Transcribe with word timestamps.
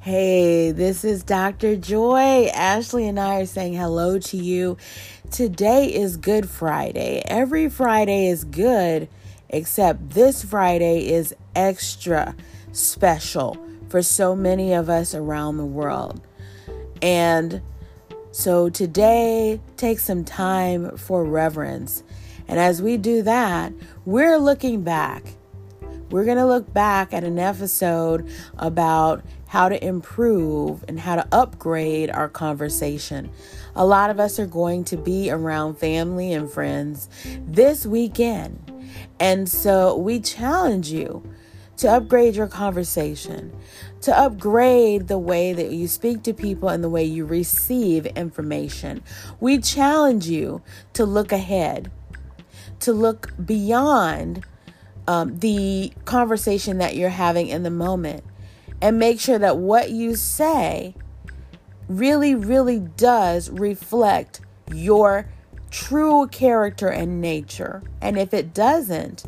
Hey, 0.00 0.72
this 0.72 1.04
is 1.04 1.22
Dr. 1.22 1.76
Joy. 1.76 2.46
Ashley 2.54 3.06
and 3.06 3.18
I 3.18 3.40
are 3.40 3.46
saying 3.46 3.74
hello 3.74 4.18
to 4.18 4.36
you. 4.36 4.76
Today 5.30 5.94
is 5.94 6.16
Good 6.16 6.48
Friday. 6.48 7.22
Every 7.26 7.68
Friday 7.68 8.28
is 8.28 8.44
good, 8.44 9.08
except 9.48 10.10
this 10.10 10.42
Friday 10.44 11.08
is 11.10 11.34
extra 11.54 12.34
special 12.72 13.58
for 13.88 14.02
so 14.02 14.34
many 14.34 14.72
of 14.72 14.88
us 14.88 15.14
around 15.14 15.56
the 15.56 15.66
world. 15.66 16.20
And 17.02 17.62
so 18.30 18.68
today, 18.68 19.60
take 19.76 19.98
some 19.98 20.24
time 20.24 20.96
for 20.96 21.24
reverence. 21.24 22.02
And 22.46 22.58
as 22.58 22.80
we 22.80 22.96
do 22.96 23.22
that, 23.22 23.72
we're 24.04 24.38
looking 24.38 24.82
back. 24.82 25.37
We're 26.10 26.24
going 26.24 26.38
to 26.38 26.46
look 26.46 26.72
back 26.72 27.12
at 27.12 27.22
an 27.22 27.38
episode 27.38 28.30
about 28.56 29.22
how 29.46 29.68
to 29.68 29.84
improve 29.84 30.84
and 30.88 30.98
how 30.98 31.16
to 31.16 31.28
upgrade 31.32 32.08
our 32.10 32.28
conversation. 32.30 33.30
A 33.76 33.84
lot 33.84 34.08
of 34.08 34.18
us 34.18 34.38
are 34.38 34.46
going 34.46 34.84
to 34.84 34.96
be 34.96 35.30
around 35.30 35.76
family 35.76 36.32
and 36.32 36.50
friends 36.50 37.08
this 37.46 37.84
weekend. 37.84 38.72
And 39.20 39.48
so 39.48 39.96
we 39.96 40.20
challenge 40.20 40.90
you 40.90 41.22
to 41.76 41.90
upgrade 41.90 42.34
your 42.34 42.48
conversation, 42.48 43.54
to 44.00 44.18
upgrade 44.18 45.08
the 45.08 45.18
way 45.18 45.52
that 45.52 45.72
you 45.72 45.86
speak 45.86 46.22
to 46.22 46.32
people 46.32 46.70
and 46.70 46.82
the 46.82 46.88
way 46.88 47.04
you 47.04 47.24
receive 47.24 48.06
information. 48.06 49.02
We 49.40 49.58
challenge 49.58 50.26
you 50.26 50.62
to 50.94 51.04
look 51.04 51.32
ahead, 51.32 51.90
to 52.80 52.92
look 52.92 53.32
beyond 53.44 54.44
um, 55.08 55.38
the 55.38 55.90
conversation 56.04 56.76
that 56.78 56.94
you're 56.94 57.08
having 57.08 57.48
in 57.48 57.62
the 57.62 57.70
moment 57.70 58.22
and 58.82 58.98
make 58.98 59.18
sure 59.18 59.38
that 59.38 59.56
what 59.56 59.90
you 59.90 60.14
say 60.14 60.94
really, 61.88 62.34
really 62.34 62.78
does 62.78 63.48
reflect 63.48 64.42
your 64.70 65.26
true 65.70 66.28
character 66.28 66.88
and 66.88 67.22
nature. 67.22 67.82
And 68.02 68.18
if 68.18 68.34
it 68.34 68.52
doesn't, 68.52 69.24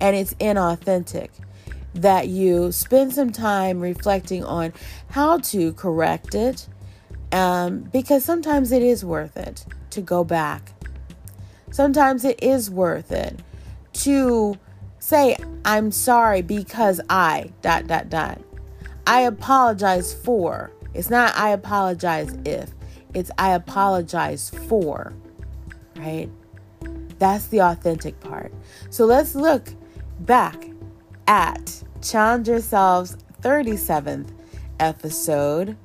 and 0.00 0.16
it's 0.16 0.34
inauthentic, 0.34 1.30
that 1.94 2.26
you 2.26 2.72
spend 2.72 3.14
some 3.14 3.30
time 3.30 3.78
reflecting 3.78 4.42
on 4.42 4.72
how 5.10 5.38
to 5.38 5.72
correct 5.74 6.34
it, 6.34 6.66
um, 7.30 7.82
because 7.92 8.24
sometimes 8.24 8.72
it 8.72 8.82
is 8.82 9.04
worth 9.04 9.36
it 9.36 9.64
to 9.90 10.00
go 10.00 10.24
back. 10.24 10.72
Sometimes 11.70 12.24
it 12.24 12.42
is 12.42 12.68
worth 12.68 13.12
it 13.12 13.38
to 13.92 14.58
say, 15.02 15.36
I'm 15.64 15.90
sorry 15.90 16.42
because 16.42 17.00
I, 17.10 17.50
dot, 17.60 17.88
dot, 17.88 18.08
dot. 18.08 18.40
I 19.04 19.22
apologize 19.22 20.14
for. 20.14 20.70
It's 20.94 21.10
not 21.10 21.36
I 21.36 21.50
apologize 21.50 22.36
if, 22.44 22.70
it's 23.12 23.30
I 23.36 23.54
apologize 23.54 24.50
for, 24.68 25.12
right? 25.96 26.28
That's 27.18 27.46
the 27.46 27.62
authentic 27.62 28.20
part. 28.20 28.52
So 28.90 29.04
let's 29.04 29.34
look 29.34 29.70
back 30.20 30.68
at 31.26 31.82
Challenge 32.00 32.48
Yourselves 32.48 33.16
37th 33.40 34.28
episode. 34.78 35.76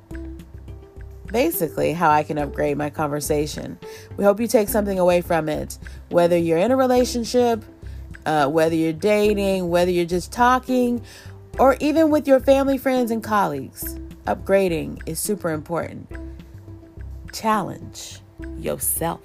Basically, 1.28 1.92
how 1.94 2.12
I 2.12 2.24
can 2.24 2.38
upgrade 2.38 2.78
my 2.78 2.90
conversation. 2.92 3.80
We 4.16 4.24
hope 4.24 4.40
you 4.40 4.48
take 4.48 4.70
something 4.70 5.00
away 5.00 5.22
from 5.22 5.50
it, 5.50 5.80
whether 6.10 6.38
you're 6.38 6.58
in 6.60 6.72
a 6.72 6.78
relationship, 6.78 7.64
uh, 8.28 8.48
whether 8.48 8.76
you're 8.76 8.94
dating, 8.94 9.70
whether 9.70 9.90
you're 9.90 10.06
just 10.06 10.32
talking, 10.32 11.02
or 11.58 11.78
even 11.80 12.12
with 12.12 12.28
your 12.28 12.42
family, 12.42 12.78
friends, 12.78 13.10
and 13.10 13.24
colleagues. 13.24 13.98
Upgrading 14.28 15.02
is 15.06 15.18
super 15.18 15.52
important. 15.52 16.12
Challenge 17.32 18.20
yourself. 18.60 19.22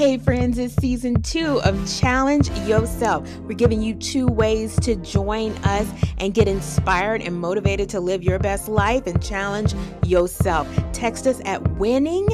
Hey, 0.00 0.16
friends, 0.16 0.56
it's 0.56 0.72
season 0.76 1.20
two 1.20 1.60
of 1.60 2.00
Challenge 2.00 2.48
Yourself. 2.60 3.28
We're 3.40 3.52
giving 3.52 3.82
you 3.82 3.94
two 3.94 4.28
ways 4.28 4.80
to 4.80 4.96
join 4.96 5.52
us 5.58 5.86
and 6.16 6.32
get 6.32 6.48
inspired 6.48 7.20
and 7.20 7.38
motivated 7.38 7.90
to 7.90 8.00
live 8.00 8.22
your 8.22 8.38
best 8.38 8.66
life 8.66 9.06
and 9.06 9.22
challenge 9.22 9.74
yourself. 10.06 10.66
Text 10.94 11.26
us 11.26 11.42
at 11.44 11.60
winning 11.72 12.26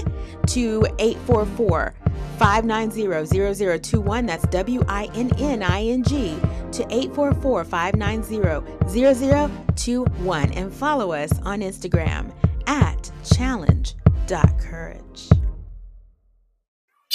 to 0.47 0.87
844 1.01 1.93
590 2.39 3.81
0021. 3.81 4.27
That's 4.27 4.47
W 4.47 4.85
I 4.87 5.07
N 5.15 5.33
N 5.37 5.65
I 5.65 5.87
N 5.87 6.05
G 6.05 6.39
to 6.71 6.87
844 6.89 7.65
590 7.65 8.89
0021. 8.89 10.53
And 10.53 10.73
follow 10.73 11.11
us 11.11 11.37
on 11.41 11.63
Instagram 11.63 12.33
at 12.69 13.11
challenge.courage. 13.25 15.36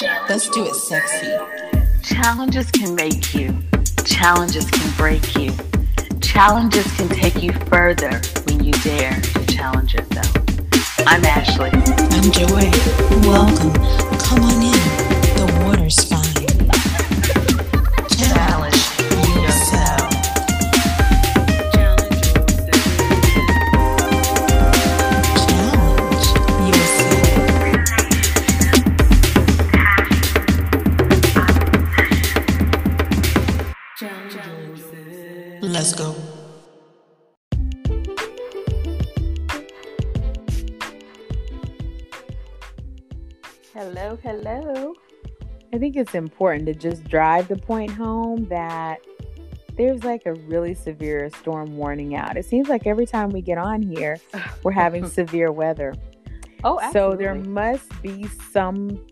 Let's 0.01 0.49
do 0.49 0.65
it 0.65 0.73
sexy. 0.73 1.31
Challenges 2.01 2.71
can 2.71 2.95
make 2.95 3.35
you, 3.35 3.55
challenges 4.03 4.67
can 4.71 4.91
break 4.97 5.35
you. 5.37 5.53
Challenges 6.19 6.91
can 6.95 7.07
take 7.07 7.43
you 7.43 7.51
further 7.69 8.19
when 8.47 8.63
you 8.63 8.71
dare 8.81 9.21
to 9.21 9.45
challenge 9.45 9.93
yourself. 9.93 10.35
I'm 11.05 11.23
Ashley. 11.23 11.69
I'm 11.69 12.31
Joy. 12.31 12.71
Welcome. 13.29 13.73
Come 14.17 14.41
on 14.41 14.63
in. 14.63 14.71
The 15.37 15.63
water's 15.67 16.03
fine. 16.03 16.30
Hello, 43.83 44.15
hello. 44.21 44.93
I 45.73 45.79
think 45.79 45.95
it's 45.95 46.13
important 46.13 46.67
to 46.67 46.75
just 46.75 47.03
drive 47.05 47.47
the 47.47 47.55
point 47.55 47.89
home 47.89 48.45
that 48.49 48.99
there's 49.75 50.03
like 50.03 50.27
a 50.27 50.35
really 50.35 50.75
severe 50.75 51.31
storm 51.39 51.75
warning 51.75 52.13
out. 52.13 52.37
It 52.37 52.45
seems 52.45 52.69
like 52.69 52.85
every 52.85 53.07
time 53.07 53.31
we 53.31 53.41
get 53.41 53.57
on 53.57 53.81
here, 53.81 54.19
we're 54.63 54.71
having 54.71 55.07
severe 55.07 55.51
weather. 55.51 55.95
Oh, 56.63 56.79
So 56.93 57.15
there 57.15 57.33
must 57.33 57.99
be 58.03 58.27
some 58.51 59.03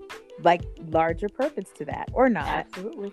like 0.43 0.61
larger 0.89 1.29
purpose 1.29 1.71
to 1.77 1.85
that 1.85 2.09
or 2.13 2.29
not. 2.29 2.47
Absolutely. 2.47 3.11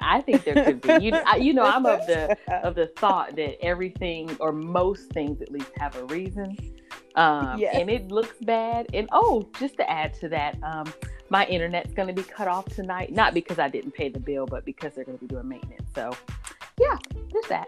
I 0.00 0.20
think 0.20 0.42
there 0.42 0.64
could 0.64 0.80
be. 0.80 1.04
You, 1.06 1.12
I, 1.14 1.36
you 1.36 1.54
know, 1.54 1.62
I'm 1.62 1.86
of 1.86 2.04
the 2.08 2.36
of 2.64 2.74
the 2.74 2.88
thought 2.88 3.36
that 3.36 3.64
everything 3.64 4.36
or 4.40 4.50
most 4.50 5.12
things 5.12 5.40
at 5.42 5.52
least 5.52 5.70
have 5.76 5.94
a 5.94 6.04
reason. 6.06 6.56
Um, 7.14 7.58
Yes. 7.58 7.76
And 7.76 7.90
it 7.90 8.10
looks 8.10 8.36
bad. 8.42 8.86
And 8.94 9.08
oh, 9.12 9.48
just 9.58 9.76
to 9.76 9.90
add 9.90 10.14
to 10.14 10.28
that, 10.30 10.56
um, 10.62 10.92
my 11.30 11.46
internet's 11.46 11.92
going 11.92 12.08
to 12.08 12.14
be 12.14 12.22
cut 12.22 12.48
off 12.48 12.66
tonight. 12.66 13.12
Not 13.12 13.34
because 13.34 13.58
I 13.58 13.68
didn't 13.68 13.92
pay 13.92 14.08
the 14.08 14.20
bill, 14.20 14.46
but 14.46 14.64
because 14.64 14.94
they're 14.94 15.04
going 15.04 15.18
to 15.18 15.24
be 15.24 15.28
doing 15.28 15.48
maintenance. 15.48 15.88
So, 15.94 16.10
yeah, 16.80 16.96
there's 17.32 17.46
that. 17.48 17.66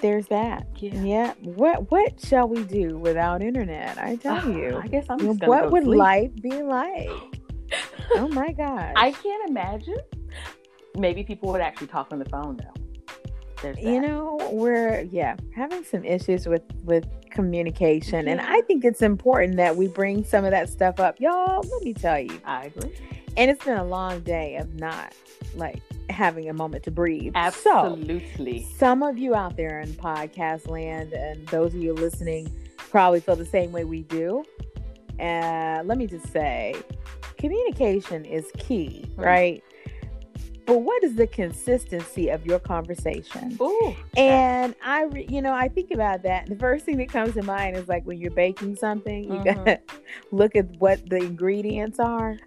There's 0.00 0.26
that. 0.28 0.66
Yeah. 0.76 1.02
Yeah. 1.02 1.34
What 1.42 1.90
what 1.90 2.20
shall 2.20 2.48
we 2.48 2.64
do 2.64 2.98
without 2.98 3.42
internet? 3.42 3.98
I 3.98 4.16
tell 4.16 4.50
you. 4.50 4.78
I 4.82 4.86
guess 4.88 5.06
I'm 5.08 5.18
just 5.18 5.40
going 5.40 5.48
what 5.48 5.62
go 5.64 5.68
would 5.70 5.84
sleep. 5.84 5.98
life 5.98 6.30
be 6.42 6.62
like? 6.62 7.10
oh 8.14 8.28
my 8.28 8.52
god. 8.52 8.92
I 8.96 9.12
can't 9.12 9.48
imagine. 9.48 9.96
Maybe 10.96 11.22
people 11.24 11.50
would 11.52 11.60
actually 11.60 11.88
talk 11.88 12.08
on 12.12 12.18
the 12.18 12.26
phone 12.26 12.58
though. 12.58 12.82
You 13.64 14.00
know 14.00 14.38
we're 14.52 15.02
yeah 15.10 15.36
having 15.54 15.82
some 15.84 16.04
issues 16.04 16.46
with 16.46 16.62
with 16.84 17.06
communication 17.30 18.28
and 18.28 18.40
i 18.40 18.60
think 18.62 18.82
it's 18.84 19.02
important 19.02 19.56
that 19.56 19.76
we 19.76 19.88
bring 19.88 20.24
some 20.24 20.44
of 20.44 20.50
that 20.52 20.68
stuff 20.70 20.98
up. 21.00 21.20
Y'all 21.20 21.60
let 21.62 21.82
me 21.82 21.92
tell 21.92 22.18
you. 22.18 22.40
I 22.44 22.66
agree. 22.66 22.92
and 23.36 23.50
it's 23.50 23.62
been 23.64 23.76
a 23.76 23.84
long 23.84 24.20
day 24.20 24.56
of 24.56 24.74
not 24.74 25.12
like 25.54 25.82
having 26.08 26.48
a 26.48 26.52
moment 26.54 26.84
to 26.84 26.90
breathe. 26.90 27.32
So 27.34 27.38
Absolutely. 27.40 28.66
some 28.78 29.02
of 29.02 29.18
you 29.18 29.34
out 29.34 29.56
there 29.56 29.80
in 29.80 29.88
podcast 29.94 30.68
land 30.68 31.12
and 31.12 31.46
those 31.48 31.74
of 31.74 31.80
you 31.82 31.92
listening 31.92 32.50
probably 32.78 33.20
feel 33.20 33.36
the 33.36 33.44
same 33.44 33.72
way 33.72 33.84
we 33.84 34.02
do. 34.04 34.44
And 35.18 35.88
let 35.88 35.98
me 35.98 36.06
just 36.06 36.30
say 36.32 36.74
communication 37.36 38.24
is 38.24 38.50
key 38.58 39.04
Mhm. 39.16 39.24
right 39.24 39.64
but 40.66 40.78
what 40.78 41.02
is 41.04 41.14
the 41.14 41.26
consistency 41.26 42.28
of 42.28 42.44
your 42.46 42.58
conversation 42.58 43.56
Ooh. 43.60 43.94
and 44.16 44.74
I, 44.84 45.04
re- 45.04 45.26
you 45.28 45.40
know, 45.42 45.52
I 45.52 45.68
think 45.68 45.90
about 45.90 46.22
that. 46.24 46.46
The 46.48 46.56
first 46.56 46.84
thing 46.84 46.96
that 46.98 47.08
comes 47.08 47.34
to 47.34 47.42
mind 47.42 47.76
is 47.76 47.88
like 47.88 48.04
when 48.04 48.18
you're 48.18 48.30
baking 48.30 48.76
something, 48.76 49.24
you 49.24 49.40
Mhm. 49.40 49.44
gotta 49.44 49.80
look 50.32 50.56
at 50.56 50.66
what 50.78 51.08
the 51.08 51.16
ingredients 51.18 51.98
are. 51.98 52.36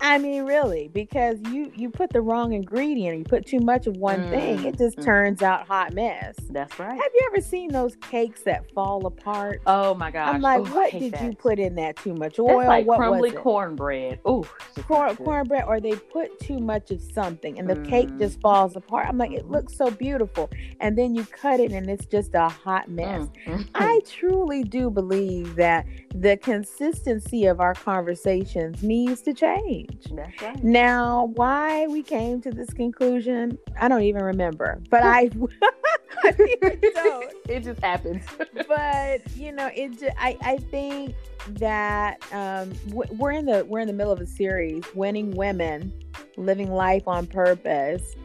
I 0.00 0.18
mean, 0.18 0.44
really, 0.44 0.88
because 0.88 1.38
you 1.50 1.72
you 1.74 1.90
put 1.90 2.10
the 2.12 2.20
wrong 2.20 2.52
ingredient, 2.52 3.18
you 3.18 3.24
put 3.24 3.44
too 3.46 3.58
much 3.60 3.86
of 3.86 3.96
one 3.96 4.28
thing, 4.28 4.64
it 4.64 4.78
just 4.78 4.96
Mm, 4.98 5.02
mm. 5.02 5.04
turns 5.04 5.42
out 5.42 5.66
hot 5.66 5.94
mess. 5.94 6.36
That's 6.50 6.78
right. 6.78 6.90
Have 6.96 7.10
you 7.14 7.30
ever 7.32 7.40
seen 7.40 7.72
those 7.72 7.96
cakes 7.96 8.42
that 8.42 8.70
fall 8.72 9.04
apart? 9.06 9.62
Oh 9.66 9.94
my 9.94 10.10
gosh. 10.10 10.34
I'm 10.34 10.40
like, 10.42 10.60
Ooh, 10.60 10.74
what 10.74 10.92
did 10.92 11.12
that. 11.12 11.22
you 11.22 11.32
put 11.34 11.58
in 11.58 11.74
that? 11.76 11.96
Too 11.96 12.14
much 12.14 12.36
That's 12.36 12.40
oil? 12.40 12.66
like 12.68 12.86
what 12.86 12.98
crumbly 12.98 13.30
was 13.30 13.32
it? 13.32 13.42
cornbread. 13.42 14.20
Ooh, 14.28 14.44
Corn, 14.86 15.16
cornbread, 15.16 15.64
or 15.66 15.80
they 15.80 15.96
put 15.96 16.38
too 16.40 16.58
much 16.58 16.85
of 16.90 17.00
something, 17.02 17.58
and 17.58 17.68
the 17.68 17.76
cake 17.76 18.10
Mm. 18.12 18.18
just 18.18 18.40
falls 18.40 18.76
apart. 18.76 19.06
I'm 19.08 19.18
like, 19.18 19.32
it 19.32 19.48
looks 19.50 19.76
so 19.76 19.90
beautiful, 19.90 20.50
and 20.80 20.96
then 20.96 21.14
you 21.14 21.24
cut 21.24 21.60
it, 21.60 21.72
and 21.72 21.88
it's 21.90 22.06
just 22.06 22.34
a 22.34 22.48
hot 22.48 22.88
mess. 22.88 23.28
Mm, 23.46 23.66
I 23.74 24.00
truly 24.06 24.62
do 24.62 24.90
believe 24.90 25.56
that 25.56 25.86
the 26.14 26.36
consistency 26.36 27.46
of 27.46 27.60
our 27.60 27.74
conversations 27.74 28.82
needs 28.82 29.20
to 29.22 29.34
change. 29.34 30.06
Right. 30.10 30.62
Now, 30.62 31.26
why 31.34 31.86
we 31.86 32.02
came 32.02 32.40
to 32.42 32.50
this 32.50 32.72
conclusion, 32.72 33.58
I 33.80 33.88
don't 33.88 34.02
even 34.02 34.22
remember, 34.22 34.80
but 34.90 35.02
I, 35.04 35.30
don't. 36.94 37.32
it 37.48 37.60
just 37.64 37.80
happens. 37.80 38.22
But 38.68 39.20
you 39.36 39.52
know, 39.52 39.70
it. 39.74 40.02
I 40.18 40.36
I 40.42 40.56
think 40.58 41.14
that 41.58 42.20
um, 42.32 42.72
we're 42.90 43.32
in 43.32 43.44
the 43.46 43.64
we're 43.64 43.80
in 43.80 43.86
the 43.86 43.92
middle 43.92 44.12
of 44.12 44.20
a 44.20 44.26
series, 44.26 44.82
winning 44.94 45.30
women, 45.36 45.92
living 46.36 46.72
life 46.72 47.06
on 47.06 47.26
purpose, 47.26 48.16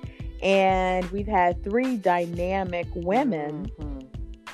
and 0.41 1.09
we've 1.11 1.27
had 1.27 1.63
three 1.63 1.95
dynamic 1.97 2.87
women 2.95 3.69
Mhm. 3.77 4.05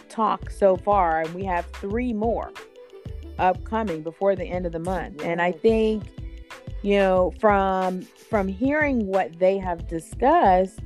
talk 0.09 0.49
so 0.49 0.75
far, 0.75 1.21
and 1.21 1.33
we 1.33 1.45
have 1.45 1.65
three 1.67 2.11
more 2.11 2.51
upcoming 3.39 4.01
before 4.01 4.35
the 4.35 4.45
end 4.45 4.65
of 4.65 4.71
the 4.71 4.79
month. 4.79 5.23
And 5.23 5.41
I 5.41 5.51
think, 5.51 6.03
you 6.81 6.97
know, 6.97 7.33
from 7.39 8.01
from 8.29 8.47
hearing 8.47 9.05
what 9.07 9.39
they 9.39 9.57
have 9.57 9.87
discussed, 9.87 10.79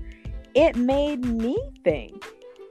it 0.53 0.75
made 0.75 1.25
me 1.25 1.57
think, 1.83 2.24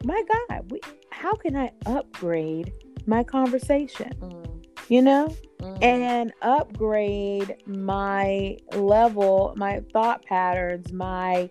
my 0.05 0.23
God, 0.49 0.71
we, 0.71 0.81
how 1.11 1.35
can 1.35 1.57
I 1.57 1.71
upgrade 1.87 2.73
my 3.07 3.23
conversation? 3.23 4.13
Mm, 4.21 4.65
You 4.89 5.03
know, 5.03 5.35
mm. 5.61 5.83
and 5.83 6.33
upgrade 6.43 7.57
my 7.67 8.57
level, 8.75 9.55
my 9.57 9.81
thought 9.93 10.25
patterns, 10.25 10.93
my 10.93 11.51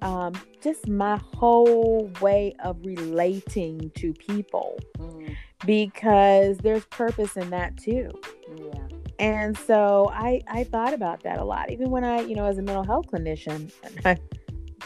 um, 0.00 0.32
just 0.62 0.86
my 0.88 1.20
whole 1.34 2.10
way 2.20 2.54
of 2.64 2.78
relating 2.84 3.90
to 3.96 4.12
people 4.14 4.78
Mm, 4.98 5.36
because 5.66 6.58
there's 6.58 6.84
purpose 6.86 7.36
in 7.36 7.50
that 7.50 7.76
too. 7.76 8.10
yeah. 8.56 8.86
And 9.18 9.56
so 9.58 10.08
I 10.12 10.40
I 10.48 10.64
thought 10.64 10.94
about 10.94 11.22
that 11.24 11.38
a 11.38 11.44
lot. 11.44 11.70
Even 11.72 11.90
when 11.90 12.04
I, 12.04 12.20
you 12.20 12.36
know, 12.36 12.44
as 12.44 12.58
a 12.58 12.62
mental 12.62 12.84
health 12.84 13.06
clinician, 13.12 13.72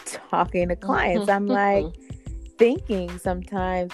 talking 0.05 0.69
to 0.69 0.75
clients, 0.75 1.29
I'm 1.29 1.45
like 1.61 1.85
thinking 2.63 3.17
sometimes, 3.19 3.91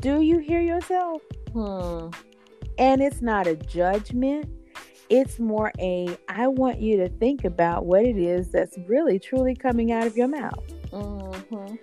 do 0.00 0.20
you 0.20 0.38
hear 0.38 0.60
yourself? 0.60 1.22
Hmm. 1.52 2.10
And 2.78 3.02
it's 3.02 3.20
not 3.20 3.48
a 3.48 3.56
judgment. 3.56 4.48
It's 5.10 5.40
more 5.40 5.72
a 5.80 6.16
I 6.28 6.46
want 6.46 6.78
you 6.80 6.96
to 6.98 7.08
think 7.08 7.44
about 7.44 7.84
what 7.84 8.04
it 8.04 8.16
is 8.16 8.52
that's 8.52 8.78
really 8.86 9.18
truly 9.18 9.56
coming 9.56 9.90
out 9.90 10.06
of 10.06 10.16
your 10.16 10.28
mouth. 10.28 10.62
Mhm. 10.92 11.78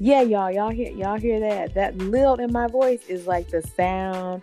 Yeah, 0.00 0.22
y'all, 0.22 0.50
y'all 0.50 0.70
hear 0.70 0.90
y'all 0.92 1.18
hear 1.18 1.40
that? 1.40 1.74
That 1.74 1.98
lilt 1.98 2.40
in 2.40 2.52
my 2.52 2.68
voice 2.68 3.04
is 3.06 3.26
like 3.26 3.50
the 3.50 3.60
sound 3.60 4.42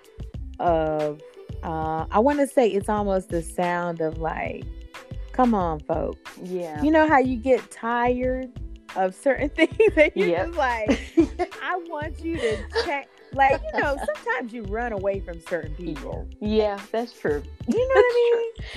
of 0.59 1.19
uh 1.63 2.06
I 2.12 2.19
want 2.19 2.38
to 2.41 2.47
say 2.47 2.68
it's 2.69 2.89
almost 2.89 3.30
the 3.30 3.41
sound 3.41 4.01
of 4.01 4.19
like 4.19 4.65
come 5.31 5.56
on, 5.56 5.80
folks. 5.80 6.31
Yeah. 6.44 6.80
You 6.83 6.91
know 6.91 7.07
how 7.07 7.18
you 7.18 7.38
get 7.38 7.71
tired 7.71 8.51
of 8.95 9.15
certain 9.15 9.50
things 9.57 9.75
that 9.95 10.15
you're 10.15 10.27
Yep. 10.30 10.45
just 10.47 10.57
like 10.57 11.00
I 11.62 11.77
want 11.89 12.19
you 12.24 12.39
to 12.39 12.57
check 12.83 13.09
like 13.33 13.62
you 13.63 13.81
know 13.81 13.97
sometimes 14.06 14.53
you 14.53 14.63
run 14.63 14.94
away 14.94 15.19
from 15.19 15.39
certain 15.41 15.74
people. 15.75 16.27
yeah, 16.39 16.80
that's 16.91 17.13
true. 17.13 17.41
You 17.68 17.74
know 17.74 17.95
what 17.95 18.06
I 18.06 18.13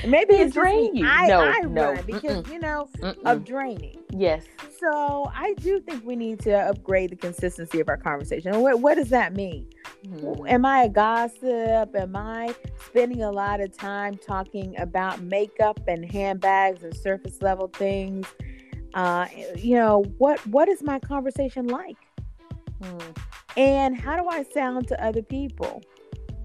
mean? 0.03 0.11
Maybe 0.11 0.35
They 0.35 0.43
it's 0.43 0.57
me. 0.57 0.91
you. 0.95 1.07
I, 1.07 1.27
No, 1.29 1.41
I 1.41 1.61
no, 1.67 1.93
run 1.93 2.05
because 2.07 2.47
you 2.51 2.59
know 2.59 2.89
Mm-mm. 2.99 3.27
of 3.27 3.45
draining. 3.45 3.99
yes. 4.11 4.45
So 4.79 5.31
I 5.35 5.55
do 5.55 5.81
think 5.81 6.05
we 6.05 6.17
need 6.17 6.41
to 6.41 6.53
upgrade 6.53 7.11
the 7.11 7.17
consistency 7.17 7.81
of 7.81 7.89
our 7.89 7.97
conversation. 7.97 8.61
What, 8.61 8.81
what 8.81 8.95
does 8.97 9.09
that 9.09 9.35
mean? 9.35 9.67
Mhm. 10.07 10.49
Am 10.51 10.65
I 10.67 10.85
a 10.85 10.89
gossip? 10.89 11.95
Am 11.97 12.15
I 12.15 12.55
spending 12.85 13.23
a 13.23 13.31
lot 13.33 13.61
of 13.61 13.77
time 13.77 14.19
talking 14.19 14.77
about 14.79 15.23
makeup 15.23 15.81
and 15.89 16.05
handbags 16.11 16.85
and 16.85 16.95
surface 16.95 17.41
level 17.43 17.69
things? 17.69 18.27
Uh, 18.95 19.27
you 19.57 19.77
know 19.77 20.05
what? 20.19 20.45
What 20.47 20.69
is 20.69 20.83
my 20.83 20.99
conversation 20.99 21.67
like? 21.69 21.97
Mm. 22.83 23.17
And 23.57 23.97
how 23.97 24.17
do 24.17 24.29
I 24.29 24.43
sound 24.45 24.89
to 24.89 25.05
other 25.05 25.23
people? 25.23 25.83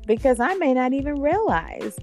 Because 0.08 0.40
I 0.40 0.56
may 0.56 0.74
not 0.74 0.94
even 0.94 1.22
realize 1.22 1.98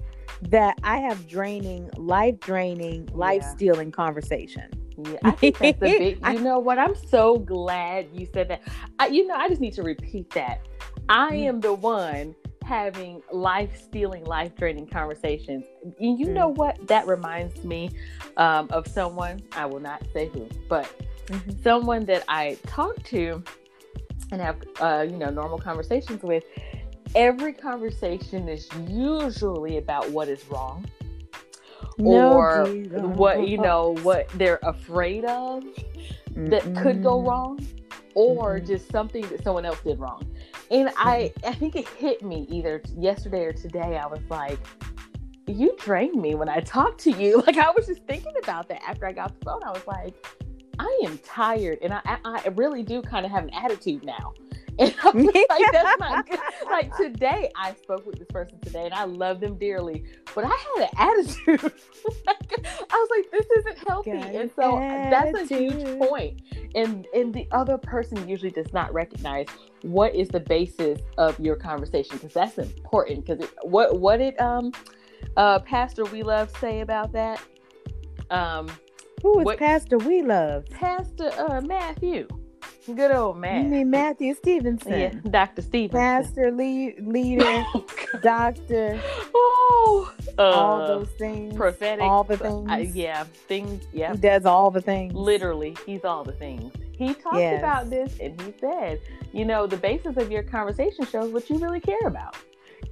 that 0.49 0.77
I 0.83 0.97
have 0.99 1.27
draining, 1.27 1.89
life 1.97 2.39
draining, 2.39 3.09
life 3.13 3.41
Yeah. 3.43 3.51
stealing 3.55 3.91
conversation. 3.91 4.71
Yeah, 5.05 5.17
I 5.23 5.31
think 5.31 5.57
that's 5.59 5.81
a 5.81 5.97
big. 5.97 6.19
You 6.33 6.39
know 6.39 6.59
what? 6.59 6.77
I'm 6.77 6.95
so 6.95 7.37
glad 7.37 8.07
you 8.13 8.25
said 8.33 8.49
that. 8.49 8.61
I, 8.99 9.07
you 9.07 9.25
know, 9.27 9.35
I 9.35 9.47
just 9.49 9.61
need 9.61 9.73
to 9.73 9.83
repeat 9.83 10.29
that. 10.31 10.59
I 11.07 11.33
Mm. 11.35 11.47
am 11.47 11.59
the 11.61 11.73
one 11.73 12.35
having 12.63 13.21
life 13.31 13.81
stealing, 13.81 14.23
life 14.25 14.55
draining 14.55 14.87
conversations. 14.87 15.65
And 15.99 16.19
you 16.19 16.31
know 16.33 16.51
Mm. 16.51 16.55
what? 16.57 16.87
That 16.87 17.07
reminds 17.07 17.63
me 17.63 17.89
um, 18.37 18.67
of 18.71 18.87
someone. 18.87 19.41
I 19.53 19.65
will 19.65 19.79
not 19.79 20.03
say 20.13 20.27
who, 20.27 20.47
but 20.69 20.87
Mhm. 21.27 21.63
someone 21.63 22.05
that 22.05 22.23
I 22.27 22.57
talk 22.67 23.01
to 23.05 23.43
and 24.31 24.41
have 24.41 24.57
uh, 24.79 25.05
you 25.09 25.17
know 25.17 25.29
normal 25.29 25.57
conversations 25.57 26.23
with. 26.23 26.43
Every 27.15 27.53
conversation 27.53 28.47
is 28.47 28.69
usually 28.87 29.77
about 29.77 30.11
what 30.11 30.27
is 30.29 30.45
wrong 30.47 30.85
or 32.03 32.67
Jesus. 32.67 33.01
what 33.03 33.47
you 33.47 33.57
know 33.57 33.95
what 34.03 34.29
they're 34.35 34.59
afraid 34.63 35.25
of 35.25 35.63
that 36.35 36.63
could 36.75 37.01
go 37.03 37.21
wrong 37.21 37.59
or 38.13 38.59
Mhm. 38.59 38.67
just 38.67 38.91
something 38.91 39.27
that 39.29 39.43
someone 39.43 39.65
else 39.65 39.79
did 39.81 39.99
wrong 39.99 40.25
and 40.71 40.89
i 40.97 41.31
i 41.45 41.53
think 41.53 41.75
it 41.75 41.87
hit 41.89 42.21
me 42.23 42.45
either 42.49 42.81
yesterday 42.97 43.43
or 43.45 43.53
today 43.53 43.97
i 43.97 44.05
was 44.07 44.21
like 44.29 44.59
you 45.47 45.75
drained 45.79 46.21
me 46.21 46.35
when 46.35 46.47
i 46.49 46.59
talked 46.59 46.99
to 47.01 47.11
you 47.11 47.41
like 47.47 47.57
i 47.57 47.69
was 47.71 47.85
just 47.87 48.03
thinking 48.05 48.33
about 48.43 48.67
that 48.69 48.81
after 48.87 49.05
i 49.05 49.11
got 49.11 49.37
the 49.39 49.45
phone 49.45 49.61
i 49.63 49.71
was 49.71 49.85
like 49.87 50.13
i 50.79 51.01
am 51.05 51.17
tired 51.19 51.77
and 51.81 51.93
i 51.93 52.01
i, 52.05 52.17
I 52.45 52.47
really 52.55 52.83
do 52.83 53.01
kind 53.01 53.25
of 53.25 53.31
have 53.31 53.43
an 53.43 53.51
attitude 53.53 54.03
now. 54.03 54.33
And 54.79 54.95
i'm 55.03 55.25
just 55.25 55.35
like 55.49 55.71
that's 55.73 55.99
not 55.99 56.29
good. 56.29 56.39
Like 56.71 56.95
today 56.95 57.51
i 57.53 57.73
spoke 57.73 58.05
with 58.05 58.17
this 58.17 58.29
person 58.29 58.59
today 58.61 58.85
and 58.85 58.93
i 58.93 59.03
love 59.03 59.41
them 59.41 59.57
dearly 59.57 60.05
but 60.33 60.45
i 60.45 60.47
had 60.47 60.83
an 60.83 60.89
attitude. 60.97 61.73
I 62.89 63.07
was 63.07 63.09
like 63.11 63.31
this 63.31 63.45
isn't 63.57 63.77
healthy. 63.87 64.11
Got 64.11 64.35
and 64.35 64.51
so 64.55 64.77
an 64.77 65.09
that's 65.09 65.51
a 65.51 65.55
huge 65.55 65.73
attitude. 65.73 65.99
point. 65.99 66.41
And 66.75 67.05
and 67.13 67.33
the 67.33 67.45
other 67.51 67.77
person 67.77 68.27
usually 68.27 68.51
does 68.51 68.71
not 68.71 68.93
recognize 68.93 69.47
what 69.81 70.15
is 70.15 70.29
the 70.29 70.39
basis 70.39 71.01
of 71.17 71.37
your 71.39 71.55
conversation 71.57 72.17
because 72.17 72.33
that's 72.33 72.57
important 72.57 73.25
because 73.25 73.49
what 73.63 73.99
what 73.99 74.17
did 74.17 74.39
um 74.39 74.71
uh 75.35 75.59
pastor 75.59 76.05
we 76.05 76.23
love 76.23 76.49
say 76.59 76.79
about 76.81 77.11
that? 77.11 77.41
Um 78.29 78.69
Who 79.23 79.39
is 79.39 79.45
what- 79.45 79.59
Pastor 79.59 79.97
We 79.97 80.21
Love? 80.21 80.65
pastor 80.69 81.31
uh 81.37 81.61
matthew 81.61 82.27
good 82.95 83.11
old 83.11 83.35
You 83.35 83.41
man 83.41 83.69
mean 83.69 83.89
Matthew 83.89 84.33
Stevenson? 84.33 84.91
yeah 84.99 85.13
dr 85.29 85.61
stevenson 85.61 85.99
Pastor, 85.99 86.51
lead, 86.51 87.05
leader, 87.05 87.63
doctor, 88.23 88.99
oh 89.35 90.13
uh, 90.39 90.41
all 90.41 90.87
those 90.87 91.09
things. 91.19 91.55
prophetic 91.55 92.03
All 92.03 92.23
the 92.23 92.35
uh, 92.43 92.65
things. 92.77 92.95
yeah 92.95 93.25
things 93.47 93.83
yeah 93.93 94.11
He 94.13 94.17
does 94.17 94.45
all 94.45 94.71
the 94.71 94.81
things. 94.81 95.13
literally 95.13 95.75
he's 95.85 96.03
all 96.05 96.23
the 96.23 96.31
things 96.33 96.73
he 96.97 97.13
talked 97.13 97.37
Yes. 97.37 97.59
about 97.59 97.89
this 97.89 98.17
and 98.19 98.39
he 98.41 98.53
said 98.59 98.99
you 99.33 99.45
know 99.45 99.67
the 99.67 99.77
basis 99.77 100.17
of 100.17 100.31
your 100.31 100.43
conversation 100.43 101.05
shows 101.05 101.31
what 101.31 101.49
you 101.49 101.57
really 101.59 101.79
care 101.81 102.07
about 102.07 102.35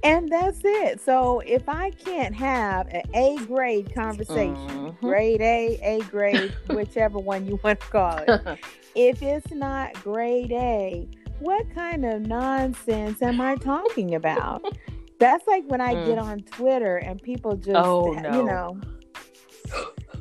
And 0.04 0.30
that's 0.30 0.60
it. 0.64 1.00
So 1.00 1.40
if 1.40 1.68
I 1.68 1.90
can't 1.90 2.34
have 2.34 2.86
an 2.88 3.02
A 3.14 3.36
grade 3.46 3.92
conversation, 3.94 4.54
Mhm. 4.56 5.00
grade 5.00 5.40
A, 5.40 5.78
A 5.82 6.02
grade, 6.04 6.54
whichever 6.68 7.18
one 7.18 7.46
you 7.46 7.58
want 7.64 7.80
to 7.80 7.86
call 7.88 8.18
it, 8.18 8.58
if 8.94 9.22
it's 9.22 9.50
not 9.50 9.92
grade 10.04 10.52
A, 10.52 11.08
what 11.40 11.66
kind 11.74 12.04
of 12.04 12.22
nonsense 12.22 13.22
am 13.22 13.40
I 13.40 13.56
talking 13.56 14.14
about? 14.14 14.64
That's 15.18 15.46
like 15.48 15.64
when 15.66 15.80
I 15.80 15.94
Mm. 15.96 16.04
get 16.04 16.18
on 16.18 16.42
Twitter 16.42 16.98
and 16.98 17.20
people 17.20 17.56
just, 17.56 17.74
Oh, 17.76 18.14
you 18.14 18.44
know, 18.44 18.78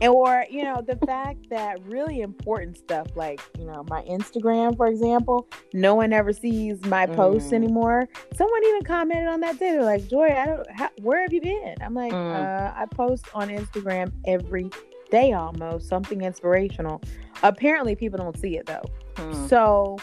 or 0.02 0.46
you 0.50 0.64
know 0.64 0.82
the 0.86 0.96
fact 1.08 1.50
that 1.50 1.82
really 1.86 2.22
important 2.22 2.78
stuff 2.78 3.08
like 3.16 3.42
you 3.58 3.66
know 3.66 3.84
my 3.90 4.02
instagram 4.04 4.76
for 4.78 4.88
example 4.88 5.48
no 5.74 5.96
one 5.96 6.14
ever 6.14 6.32
sees 6.32 6.84
my 6.86 7.06
posts 7.08 7.50
Mm. 7.50 7.54
anymore 7.54 8.08
someone 8.36 8.64
even 8.66 8.84
commented 8.84 9.28
on 9.28 9.40
that 9.42 9.58
day 9.60 9.72
They're 9.72 9.84
like 9.84 10.08
joy 10.08 10.28
i 10.28 10.46
don't 10.46 10.70
how, 10.72 10.90
where 11.02 11.22
have 11.22 11.34
you 11.34 11.42
been 11.42 11.76
i'm 11.82 11.94
like 11.96 12.14
Mm. 12.14 12.36
uh, 12.36 12.74
i 12.76 12.86
post 12.86 13.26
on 13.34 13.50
instagram 13.50 14.12
every 14.26 14.70
day 15.10 15.34
almost 15.34 15.88
something 15.88 16.22
inspirational 16.22 17.02
apparently 17.44 17.96
people 17.96 18.18
don't 18.18 18.38
see 18.38 18.58
it 18.58 18.66
though 18.66 18.84
Hmm. 19.18 19.48
so 19.48 19.98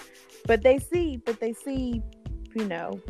but 0.46 0.62
they 0.62 0.78
see 0.78 1.18
but 1.18 1.38
they 1.38 1.52
see 1.52 2.02
you 2.56 2.64
know 2.64 3.00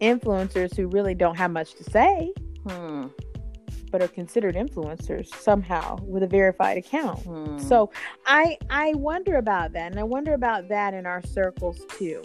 influencers 0.00 0.74
who 0.76 0.88
really 0.88 1.14
don't 1.14 1.36
have 1.36 1.50
much 1.52 1.74
to 1.74 1.84
say 1.84 2.32
Hmm. 2.68 3.06
But 3.90 4.02
are 4.02 4.08
considered 4.08 4.54
influencers 4.54 5.34
somehow 5.36 5.96
with 6.04 6.22
a 6.22 6.26
verified 6.26 6.78
account 6.78 7.20
Hmm. 7.20 7.58
so 7.58 7.90
I 8.26 8.56
I 8.70 8.94
wonder 8.94 9.36
about 9.36 9.72
that, 9.72 9.90
and 9.90 9.98
I 10.00 10.04
wonder 10.04 10.34
about 10.34 10.68
that 10.68 10.94
in 10.94 11.06
our 11.06 11.22
circles 11.26 11.80
too, 11.98 12.22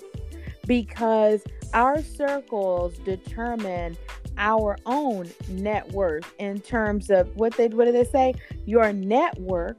because 0.68 1.44
our 1.74 2.02
circles 2.02 2.98
determine 3.00 3.98
our 4.38 4.78
own 4.86 5.30
net 5.50 5.90
worth 5.92 6.32
in 6.40 6.60
terms 6.60 7.10
of 7.10 7.34
what 7.36 7.54
they 7.58 7.68
what 7.70 7.86
do 7.86 7.92
they 7.92 8.04
say? 8.04 8.34
Your 8.66 8.92
network 8.94 9.78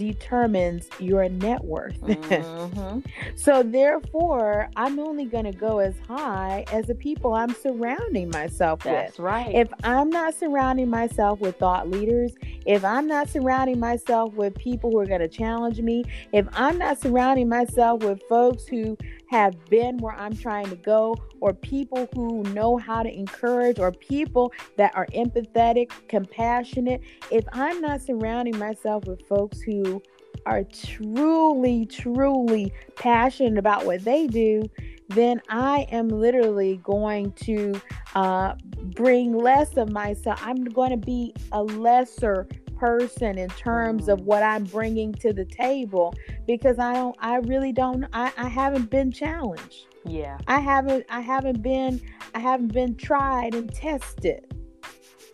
determines 0.00 0.88
your 0.98 1.28
net 1.28 1.62
worth. 1.64 2.00
Mhm. 2.00 3.04
so 3.36 3.62
therefore, 3.62 4.70
I'm 4.76 4.98
only 4.98 5.26
going 5.26 5.44
to 5.44 5.52
go 5.52 5.78
as 5.78 5.94
high 6.08 6.64
as 6.72 6.86
the 6.86 6.94
people 6.94 7.34
I'm 7.34 7.54
surrounding 7.54 8.30
myself 8.30 8.84
with 8.84 8.94
That's 8.94 9.18
right. 9.18 9.54
if 9.54 9.68
I'm 9.84 10.08
not 10.10 10.34
surrounding 10.34 10.88
myself 10.88 11.40
with 11.40 11.56
thought 11.58 11.88
leaders, 11.90 12.32
if 12.66 12.84
I'm 12.84 13.06
not 13.06 13.28
surrounding 13.28 13.78
myself 13.78 14.34
with 14.34 14.54
people 14.56 14.90
who 14.90 14.98
are 14.98 15.06
going 15.06 15.20
to 15.20 15.28
challenge 15.28 15.80
me, 15.80 16.04
if 16.32 16.46
I'm 16.52 16.78
not 16.78 16.98
surrounding 17.00 17.48
myself 17.48 18.02
with 18.02 18.22
folks 18.28 18.66
who 18.66 18.96
have 19.30 19.54
been 19.66 19.96
where 19.98 20.14
I'm 20.14 20.36
trying 20.36 20.68
to 20.70 20.76
go, 20.76 21.14
or 21.40 21.54
people 21.54 22.08
who 22.12 22.42
know 22.52 22.76
how 22.78 23.04
to 23.04 23.08
encourage, 23.08 23.78
or 23.78 23.92
people 23.92 24.52
that 24.76 24.92
are 24.96 25.06
empathetic, 25.14 25.92
compassionate, 26.08 27.00
if 27.30 27.44
I'm 27.52 27.80
not 27.80 28.02
surrounding 28.02 28.58
myself 28.58 29.04
with 29.04 29.24
folks 29.28 29.60
who 29.60 30.02
are 30.46 30.64
truly, 30.64 31.86
truly 31.86 32.72
passionate 32.96 33.56
about 33.56 33.86
what 33.86 34.04
they 34.04 34.26
do, 34.26 34.64
then 35.10 35.40
I 35.48 35.86
am 35.92 36.08
literally 36.08 36.80
going 36.82 37.30
to 37.32 37.80
uh, 38.16 38.54
bring 38.96 39.36
less 39.36 39.76
of 39.76 39.90
myself. 39.90 40.40
I'm 40.44 40.64
going 40.64 40.90
to 40.90 40.96
be 40.96 41.34
a 41.52 41.62
lesser 41.62 42.48
person 42.80 43.36
in 43.38 43.48
terms 43.50 44.08
of 44.08 44.22
what 44.22 44.42
I'm 44.42 44.64
bringing 44.64 45.12
to 45.14 45.32
the 45.34 45.44
table 45.44 46.14
because 46.46 46.78
I 46.78 46.94
don't, 46.94 47.14
I 47.20 47.36
really 47.36 47.72
don't, 47.72 48.06
I, 48.12 48.32
I 48.38 48.48
haven't 48.48 48.88
been 48.90 49.12
challenged. 49.12 49.86
yeah. 50.04 50.38
I 50.48 50.58
haven't, 50.60 51.04
I 51.10 51.20
haven't 51.20 51.60
been, 51.62 52.00
I 52.34 52.38
haven't 52.38 52.72
been 52.72 52.96
tried 52.96 53.54
and 53.54 53.72
tested. 53.72 54.46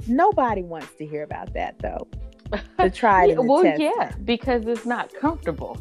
Nobody 0.08 0.62
wants 0.62 0.92
to 0.98 1.06
hear 1.06 1.22
about 1.22 1.54
that 1.54 1.78
though. 1.78 2.08
The 2.78 2.90
tried 2.90 3.30
Yeah, 3.30 3.34
and 3.36 3.44
the 3.48 3.52
well, 3.52 3.62
tested. 3.62 3.92
yeah, 3.96 4.12
because 4.24 4.66
it's 4.66 4.86
not 4.86 5.12
comfortable. 5.14 5.78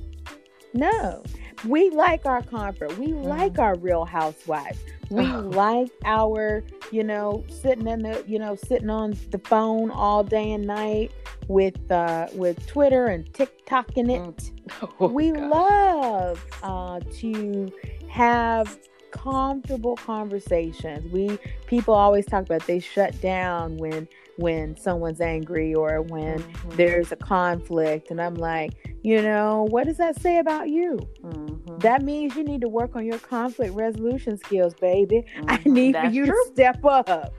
No, 0.74 1.24
we 1.67 1.89
like 1.89 2.25
our 2.25 2.41
comfort. 2.43 2.98
We 2.98 3.07
like 3.13 3.60
our 3.60 3.75
real 3.75 4.05
housewives. 4.05 4.79
We 5.10 5.25
Oh. 5.25 5.39
like 5.53 5.91
our, 6.03 6.63
you 6.91 7.03
know, 7.03 7.43
sitting 7.50 7.88
in 7.88 8.01
the, 8.03 8.24
you 8.27 8.39
know, 8.39 8.55
sitting 8.55 8.89
on 8.89 9.15
the 9.31 9.39
phone 9.39 9.91
all 9.91 10.24
day 10.24 10.51
and 10.51 10.65
night 10.65 11.12
with 11.48 11.91
uh 11.91 12.27
with 12.34 12.65
Twitter 12.65 13.05
and 13.07 13.31
TikTok 13.34 13.98
in 13.98 14.10
it. 14.10 14.51
Oh, 15.00 15.07
we 15.07 15.29
gosh. 15.31 15.51
love 15.51 16.45
uh 16.63 17.00
to 17.19 17.72
have 18.10 18.79
comfortable 19.12 19.95
conversations. 19.95 21.12
We 21.12 21.38
people 21.67 21.93
always 21.93 22.25
talk 22.25 22.45
about 22.45 22.65
they 22.65 22.79
shut 22.79 23.19
down 23.22 23.77
when 23.77 24.07
when 24.38 24.75
someone's 24.77 25.22
angry 25.22 25.74
or 25.74 26.01
when 26.01 26.39
Mhm. 26.39 26.75
there's 26.75 27.12
a 27.12 27.15
conflict 27.15 28.12
and 28.12 28.22
I'm 28.22 28.36
like, 28.36 28.72
you 29.01 29.22
know, 29.22 29.65
what 29.70 29.86
does 29.86 29.98
that 29.98 30.20
say 30.22 30.39
about 30.39 30.70
you? 30.70 31.00
Mhm. 31.24 31.80
That 31.82 32.01
means 32.01 32.36
you 32.36 32.44
need 32.44 32.62
to 32.62 32.68
work 32.70 32.96
on 32.96 33.06
your 33.06 33.20
conflict 33.20 33.74
resolution 33.74 34.38
skills, 34.38 34.74
baby. 34.75 35.24
I 35.48 35.58
Mhm. 35.58 35.65
need 35.72 35.96
for 35.96 36.06
you 36.08 36.25
true. 36.25 36.44
to 36.48 36.51
step 36.54 36.84
up. 36.86 37.34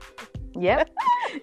Yep. 0.59 0.89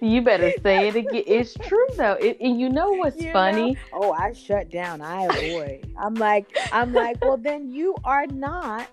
you 0.01 0.21
better 0.21 0.51
say 0.61 0.89
it 0.89 0.95
again. 0.97 1.23
It's 1.25 1.53
true 1.53 1.87
though. 1.95 2.13
It, 2.19 2.37
and 2.41 2.59
you 2.59 2.67
know 2.69 2.91
what's 2.93 3.21
You 3.21 3.31
funny? 3.31 3.73
know? 3.73 3.79
Oh, 3.93 4.11
I 4.11 4.33
shut 4.33 4.69
down. 4.69 5.01
I 5.01 5.23
avoid. 5.25 5.89
I'm 5.97 6.15
like, 6.15 6.47
I'm 6.73 6.91
like, 6.91 7.23
well, 7.23 7.37
then 7.37 7.71
you 7.71 7.95
are 8.03 8.27
not 8.27 8.87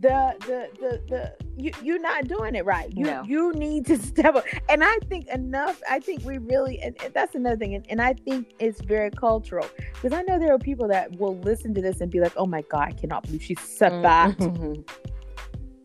the 0.00 0.34
the 0.40 0.68
the 0.80 1.00
the 1.08 1.32
you 1.62 1.70
you're 1.82 1.98
not 2.00 2.28
doing 2.28 2.54
it 2.54 2.64
right. 2.66 2.92
You 2.94 3.04
No. 3.06 3.22
you 3.26 3.52
need 3.54 3.86
to 3.86 3.96
step 4.10 4.34
up. 4.36 4.44
And 4.68 4.84
I 4.84 4.96
think 5.08 5.26
enough. 5.28 5.80
I 5.90 5.98
think 6.00 6.24
we 6.24 6.38
really 6.38 6.78
and, 6.80 6.96
and 7.02 7.14
that's 7.14 7.34
another 7.34 7.56
thing. 7.56 7.74
And, 7.74 7.86
and 7.88 8.00
I 8.02 8.12
think 8.14 8.52
it's 8.58 8.80
very 8.82 9.10
cultural 9.10 9.66
because 9.94 10.12
I 10.12 10.22
know 10.22 10.38
there 10.38 10.52
are 10.52 10.58
people 10.58 10.86
that 10.88 11.16
will 11.18 11.36
listen 11.38 11.72
to 11.74 11.80
this 11.80 12.00
and 12.00 12.10
be 12.10 12.20
like, 12.20 12.32
oh 12.36 12.46
my 12.46 12.62
god, 12.62 12.88
I 12.88 12.92
cannot 12.92 13.22
believe 13.24 13.42
she's 13.42 13.60
so 13.60 13.88
fat. 14.02 14.36
Mhm. 14.38 14.88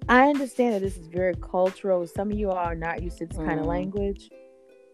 I 0.10 0.28
understand 0.28 0.74
that 0.76 0.82
this 0.82 0.98
is 0.98 1.08
very 1.08 1.36
cultural. 1.36 2.06
Some 2.06 2.32
of 2.32 2.38
you 2.38 2.50
are 2.52 2.76
not 2.76 3.02
used 3.02 3.20
to 3.20 3.28
this 3.28 3.38
kind 3.38 3.60
of 3.60 3.66
Mm. 3.66 3.70
language. 3.70 4.30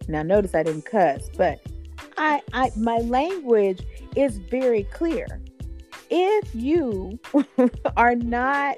Now, 0.08 0.22
notice 0.22 0.54
I 0.54 0.62
didn't 0.64 0.86
cuss, 0.86 1.30
but 1.36 1.60
I, 2.18 2.42
I, 2.54 2.70
my 2.78 2.98
language 2.98 3.82
is 4.16 4.38
very 4.38 4.84
clear. 4.84 5.26
If 6.12 6.54
you 6.54 7.18
are 7.98 8.16
not 8.16 8.78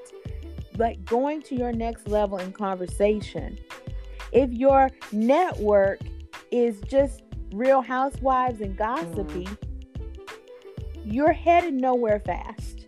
like 0.80 1.04
going 1.06 1.42
to 1.44 1.56
your 1.56 1.72
next 1.72 2.08
level 2.08 2.38
in 2.40 2.52
conversation, 2.52 3.58
if 4.32 4.52
your 4.52 4.90
network 5.12 6.00
is 6.52 6.82
just 6.82 7.24
Real 7.52 7.82
Housewives 7.82 8.62
and 8.62 8.78
gossipy, 8.78 9.48
you're 11.04 11.34
headed 11.34 11.74
nowhere 11.74 12.20
fast. 12.20 12.86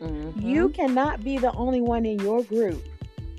Mhm. 0.00 0.42
You 0.42 0.68
cannot 0.70 1.22
be 1.22 1.38
the 1.38 1.52
only 1.52 1.80
one 1.80 2.04
in 2.06 2.18
your 2.20 2.42
group 2.42 2.82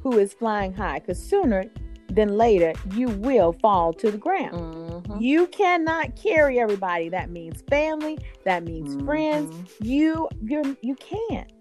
who 0.04 0.18
is 0.18 0.34
flying 0.34 0.74
high 0.74 1.00
because 1.00 1.22
sooner 1.22 1.66
than 2.10 2.38
later 2.38 2.74
you 2.94 3.10
will 3.10 3.54
fall 3.54 3.94
to 3.94 4.12
the 4.12 4.18
ground. 4.18 4.54
Mhm. 4.56 5.22
You 5.22 5.48
cannot 5.48 6.16
carry 6.16 6.60
everybody. 6.60 7.10
That 7.10 7.30
means 7.30 7.62
family, 7.70 8.18
that 8.44 8.64
means 8.64 9.02
friends. 9.04 9.54
Mhm. 9.54 9.86
You 9.86 10.30
you 10.42 10.78
you 10.82 10.96
can't. 10.96 11.52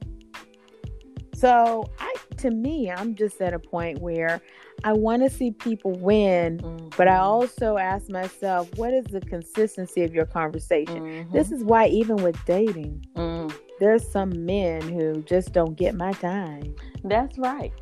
So 1.35 1.85
I 1.99 2.14
to 2.39 2.51
me, 2.51 2.91
I'm 2.91 3.15
just 3.15 3.41
at 3.41 3.53
a 3.55 3.59
point 3.59 4.01
where 4.01 4.41
I 4.83 4.93
want 4.93 5.23
to 5.23 5.31
see 5.31 5.51
people 5.53 5.93
win, 5.93 6.59
but 6.97 7.09
I 7.09 7.17
Mhm. 7.17 7.23
also 7.23 7.77
ask 7.77 8.09
myself, 8.11 8.69
what 8.77 8.93
is 8.93 9.05
the 9.07 9.21
consistency 9.21 10.03
of 10.03 10.15
your 10.15 10.27
conversation? 10.27 11.01
Mhm. 11.01 11.33
This 11.33 11.53
is 11.53 11.65
why 11.65 11.87
even 11.89 12.17
with 12.17 12.37
dating, 12.45 13.05
Mm. 13.17 13.53
there's 13.81 14.07
some 14.11 14.45
men 14.45 14.83
who 14.83 15.23
just 15.23 15.53
don't 15.53 15.75
get 15.77 15.95
my 15.95 16.13
time. 16.13 16.75
That's 17.05 17.39
right. 17.39 17.73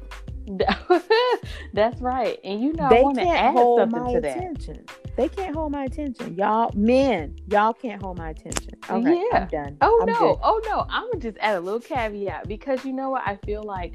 That's 1.73 2.01
right. 2.01 2.39
And 2.45 2.61
you 2.61 2.73
know, 2.73 2.89
they 2.89 3.03
want 3.03 3.17
to 3.19 3.23
can't 3.25 3.39
add 3.39 3.53
hold 3.53 3.81
something 3.81 4.03
my 4.05 4.13
to 4.15 4.21
that. 4.21 4.37
attention. 4.37 4.85
They 5.17 5.29
can't 5.29 5.55
hold 5.55 5.73
my 5.73 5.85
attention. 5.85 6.35
Y'all 6.37 6.71
men, 6.75 7.37
y'all 7.49 7.73
can't 7.73 8.03
hold 8.03 8.19
my 8.19 8.31
attention. 8.31 8.75
Okay, 8.91 9.23
Yeah. 9.31 9.39
I'm 9.43 9.47
done. 9.47 9.77
Oh 9.81 9.99
I'm 10.03 10.07
no, 10.07 10.19
good. 10.19 10.39
oh 10.43 10.61
no. 10.67 10.85
I'm 10.89 11.09
gonna 11.11 11.21
just 11.21 11.39
add 11.41 11.57
a 11.57 11.61
little 11.61 11.81
caveat 11.81 12.49
because 12.49 12.85
you 12.85 12.93
know 12.93 13.11
what? 13.11 13.23
I 13.27 13.37
feel 13.47 13.63
like 13.63 13.95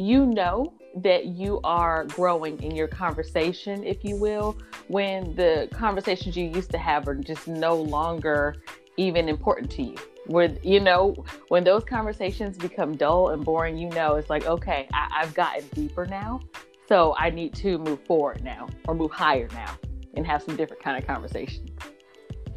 you 0.00 0.26
know 0.26 0.72
that 0.96 1.26
you 1.26 1.60
are 1.62 2.04
growing 2.06 2.60
in 2.62 2.74
your 2.74 2.88
conversation, 2.88 3.84
if 3.84 4.04
you 4.04 4.16
will, 4.16 4.56
when 4.88 5.34
the 5.36 5.68
conversations 5.72 6.36
you 6.36 6.46
used 6.46 6.70
to 6.70 6.78
have 6.78 7.06
are 7.06 7.14
just 7.14 7.46
no 7.46 7.76
longer 7.76 8.56
even 8.96 9.28
important 9.28 9.70
to 9.72 9.82
you. 9.82 9.96
Where 10.26 10.50
you 10.62 10.80
know, 10.80 11.24
when 11.48 11.64
those 11.64 11.84
conversations 11.84 12.56
become 12.56 12.96
dull 12.96 13.30
and 13.30 13.44
boring, 13.44 13.78
you 13.78 13.88
know 13.90 14.16
it's 14.16 14.30
like, 14.30 14.46
okay, 14.46 14.88
I, 14.92 15.22
I've 15.22 15.34
gotten 15.34 15.66
deeper 15.74 16.06
now. 16.06 16.40
So 16.88 17.14
I 17.16 17.30
need 17.30 17.54
to 17.56 17.78
move 17.78 18.04
forward 18.04 18.42
now 18.42 18.68
or 18.88 18.94
move 18.94 19.12
higher 19.12 19.48
now 19.52 19.78
and 20.14 20.26
have 20.26 20.42
some 20.42 20.56
different 20.56 20.82
kind 20.82 20.98
of 20.98 21.06
conversations. 21.06 21.70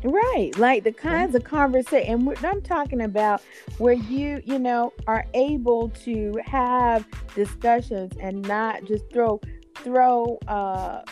Right, 0.03 0.51
like 0.57 0.83
the 0.83 0.91
kinds 0.91 1.33
of 1.33 1.43
conversation, 1.45 2.27
and 2.27 2.45
I'm 2.45 2.61
talking 2.61 3.01
about 3.01 3.41
where 3.77 3.93
you, 3.93 4.41
you 4.45 4.59
know, 4.59 4.91
are 5.07 5.25
able 5.33 5.89
to 6.03 6.37
have 6.45 7.07
discussions 7.35 8.11
and 8.19 8.41
not 8.47 8.83
just 8.83 9.09
throw, 9.11 9.39
throw, 9.75 10.37
uh, 10.47 11.03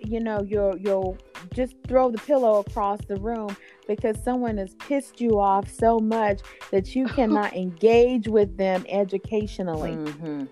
you 0.00 0.18
know, 0.18 0.42
your 0.42 0.76
your 0.78 1.16
just 1.54 1.76
throw 1.86 2.10
the 2.10 2.18
pillow 2.18 2.58
across 2.60 2.98
the 3.06 3.16
room 3.16 3.56
because 3.86 4.16
someone 4.24 4.56
has 4.58 4.74
pissed 4.76 5.20
you 5.20 5.38
off 5.38 5.68
so 5.70 5.98
much 5.98 6.40
that 6.70 6.94
you 6.96 7.06
cannot 7.06 7.52
engage 7.56 8.26
with 8.26 8.56
them 8.56 8.84
educationally. 8.88 9.96
Mhm. 9.96 10.48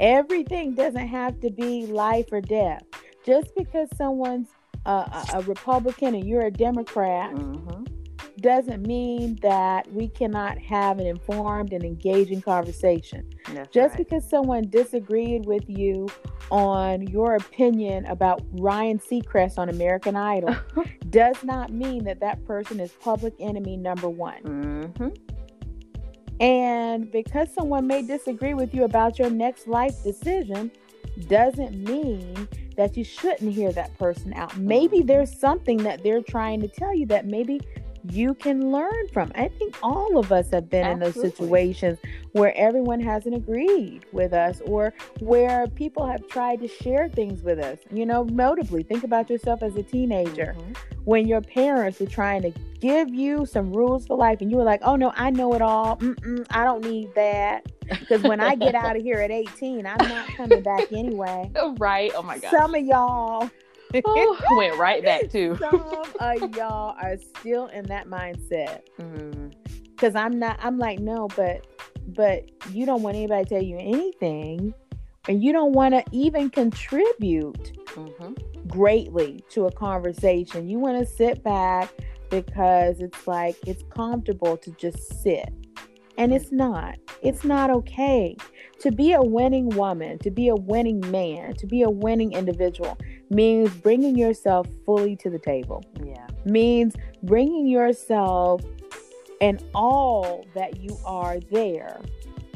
Everything 0.00 0.74
doesn't 0.74 1.06
have 1.08 1.40
to 1.40 1.50
be 1.50 1.86
life 1.86 2.26
or 2.32 2.40
death. 2.40 2.82
Just 3.24 3.54
because 3.56 3.88
someone's 3.96 4.48
a, 4.86 5.26
a, 5.34 5.42
Republican 5.42 6.14
and 6.14 6.26
you're 6.26 6.42
a 6.46 6.50
Democrat, 6.50 7.32
Mhm. 7.34 7.86
doesn't 8.40 8.84
mean 8.86 9.38
that 9.42 9.90
we 9.92 10.08
cannot 10.08 10.58
have 10.58 10.98
an 10.98 11.06
informed 11.06 11.72
and 11.72 11.84
engaging 11.84 12.40
conversation. 12.42 13.28
That's 13.52 13.72
Just 13.72 13.94
right. 13.94 13.98
because 14.08 14.28
someone 14.28 14.64
disagreed 14.68 15.46
with 15.46 15.68
you 15.68 16.08
on 16.50 17.06
your 17.06 17.36
opinion 17.36 18.06
about 18.06 18.42
Ryan 18.52 18.98
Seacrest 18.98 19.58
on 19.58 19.68
American 19.68 20.16
Idol 20.16 20.56
does 21.10 21.44
not 21.44 21.70
mean 21.70 22.04
that 22.04 22.20
that 22.20 22.44
person 22.44 22.80
is 22.80 22.90
public 22.92 23.34
enemy 23.38 23.76
number 23.76 24.08
one. 24.08 24.42
hmm 24.42 25.08
And 26.40 27.10
because 27.12 27.52
someone 27.54 27.86
may 27.86 28.02
disagree 28.02 28.54
with 28.54 28.74
you 28.74 28.82
about 28.84 29.18
your 29.18 29.30
next 29.30 29.68
life 29.68 30.02
decision, 30.02 30.72
doesn't 31.28 31.74
mean 31.82 32.48
that 32.76 32.96
you 32.96 33.04
shouldn't 33.04 33.52
hear 33.52 33.72
that 33.72 33.96
person 33.98 34.32
out. 34.34 34.56
Maybe 34.56 35.02
there's 35.02 35.36
something 35.38 35.78
that 35.78 36.02
they're 36.02 36.22
trying 36.22 36.60
to 36.62 36.68
tell 36.68 36.94
you 36.94 37.06
that 37.06 37.26
maybe 37.26 37.60
you 38.10 38.34
can 38.34 38.72
learn 38.72 39.06
from. 39.12 39.30
I 39.36 39.46
think 39.46 39.76
all 39.82 40.18
of 40.18 40.32
us 40.32 40.50
have 40.50 40.68
been 40.68 40.84
in 40.86 40.98
those 40.98 41.14
situations 41.14 41.98
where 42.32 42.52
everyone 42.56 43.00
hasn't 43.00 43.34
agreed 43.36 44.04
with 44.10 44.32
us 44.32 44.60
or 44.64 44.92
where 45.20 45.68
people 45.68 46.04
have 46.06 46.26
tried 46.26 46.60
to 46.62 46.68
share 46.68 47.08
things 47.08 47.42
with 47.42 47.60
us. 47.60 47.78
You 47.92 48.04
know, 48.06 48.24
notably, 48.24 48.82
think 48.82 49.04
about 49.04 49.30
yourself 49.30 49.62
as 49.62 49.76
a 49.76 49.84
teenager 49.84 50.56
Mhm. 50.58 50.76
when 51.04 51.28
your 51.28 51.42
parents 51.42 52.00
were 52.00 52.06
trying 52.06 52.42
to 52.42 52.52
give 52.80 53.14
you 53.14 53.46
some 53.46 53.72
rules 53.72 54.04
for 54.06 54.16
life 54.16 54.40
and 54.40 54.50
you 54.50 54.56
were 54.56 54.64
like, 54.64 54.80
oh 54.82 54.96
no, 54.96 55.12
I 55.14 55.30
know 55.30 55.54
it 55.54 55.62
all. 55.62 55.96
Mm-mm, 55.98 56.44
I 56.50 56.64
don't 56.64 56.82
need 56.84 57.14
that. 57.14 57.64
Because 57.88 58.22
when 58.22 58.40
I 58.40 58.54
get 58.54 58.74
out 58.74 58.96
of 58.96 59.02
here 59.04 59.18
at 59.20 59.30
18, 59.30 59.86
I'm 59.86 60.08
not 60.08 60.26
coming 60.36 60.62
back 60.62 60.84
anyway. 60.92 61.50
Right. 61.78 62.12
Oh 62.14 62.22
my 62.22 62.38
god. 62.38 62.50
Some 62.50 62.74
of 62.74 62.84
y'all, 62.84 63.50
Oh, 64.04 64.38
went 64.56 64.78
right 64.78 65.04
back 65.04 65.30
to. 65.30 65.56
some 65.58 66.04
of 66.18 66.56
y'all 66.56 66.94
are 67.00 67.16
still 67.38 67.66
in 67.66 67.84
that 67.86 68.06
mindset. 68.06 68.80
Because 69.90 70.14
I'm 70.14 70.38
not, 70.38 70.58
I'm 70.62 70.78
like, 70.78 70.98
no, 70.98 71.28
but, 71.36 71.66
but 72.08 72.50
you 72.72 72.86
don't 72.86 73.02
want 73.02 73.16
anybody 73.16 73.44
to 73.44 73.48
tell 73.48 73.62
you 73.62 73.76
anything. 73.78 74.74
And 75.28 75.42
you 75.42 75.52
don't 75.52 75.72
want 75.72 75.94
to 75.94 76.02
even 76.10 76.50
contribute 76.50 77.78
Mhm. 77.94 78.36
greatly 78.68 79.44
to 79.50 79.66
a 79.66 79.72
conversation. 79.72 80.68
You 80.68 80.78
want 80.78 80.98
to 80.98 81.06
sit 81.06 81.42
back 81.44 81.90
because 82.30 83.00
it's 83.00 83.26
like 83.28 83.56
it's 83.66 83.82
comfortable 83.90 84.56
to 84.56 84.70
just 84.72 85.22
sit. 85.22 85.48
And 86.18 86.32
it's 86.32 86.52
not. 86.52 86.98
It's 87.22 87.44
not 87.44 87.70
okay. 87.70 88.36
To 88.80 88.90
be 88.90 89.12
a 89.12 89.22
winning 89.22 89.70
woman, 89.70 90.18
to 90.20 90.30
be 90.30 90.48
a 90.48 90.56
winning 90.56 91.00
man, 91.10 91.54
to 91.56 91.66
be 91.66 91.82
a 91.82 91.90
winning 91.90 92.32
individual 92.32 92.98
means 93.30 93.70
bringing 93.76 94.16
yourself 94.16 94.66
fully 94.84 95.16
to 95.16 95.30
the 95.30 95.38
table. 95.38 95.82
Yeah. 96.04 96.26
Means 96.44 96.94
bringing 97.22 97.66
yourself 97.66 98.62
and 99.40 99.62
all 99.74 100.46
that 100.54 100.80
you 100.80 100.96
are 101.04 101.38
there 101.50 102.00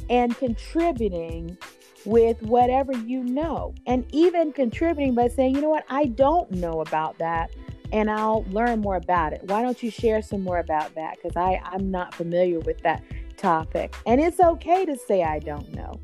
and 0.08 0.36
contributing 0.38 1.58
with 2.04 2.40
whatever 2.42 2.92
you 2.92 3.24
know 3.24 3.74
and 3.86 4.06
even 4.12 4.52
contributing 4.52 5.14
by 5.14 5.26
saying 5.26 5.54
you 5.54 5.60
know 5.60 5.68
what 5.68 5.84
i 5.90 6.04
don't 6.04 6.52
know 6.52 6.80
about 6.80 7.18
that 7.18 7.50
and 7.90 8.08
i'll 8.08 8.44
learn 8.50 8.80
more 8.80 8.94
about 8.94 9.32
it 9.32 9.42
why 9.44 9.60
don't 9.60 9.82
you 9.82 9.90
share 9.90 10.22
some 10.22 10.42
more 10.42 10.58
about 10.58 10.94
that 10.94 11.16
because 11.16 11.36
i 11.36 11.60
i'm 11.64 11.90
not 11.90 12.14
familiar 12.14 12.60
with 12.60 12.78
that 12.82 13.02
topic 13.46 13.94
and 14.06 14.20
it's 14.20 14.40
okay 14.40 14.84
to 14.84 14.96
say 14.96 15.22
i 15.22 15.38
don't 15.38 15.72
know 15.72 16.00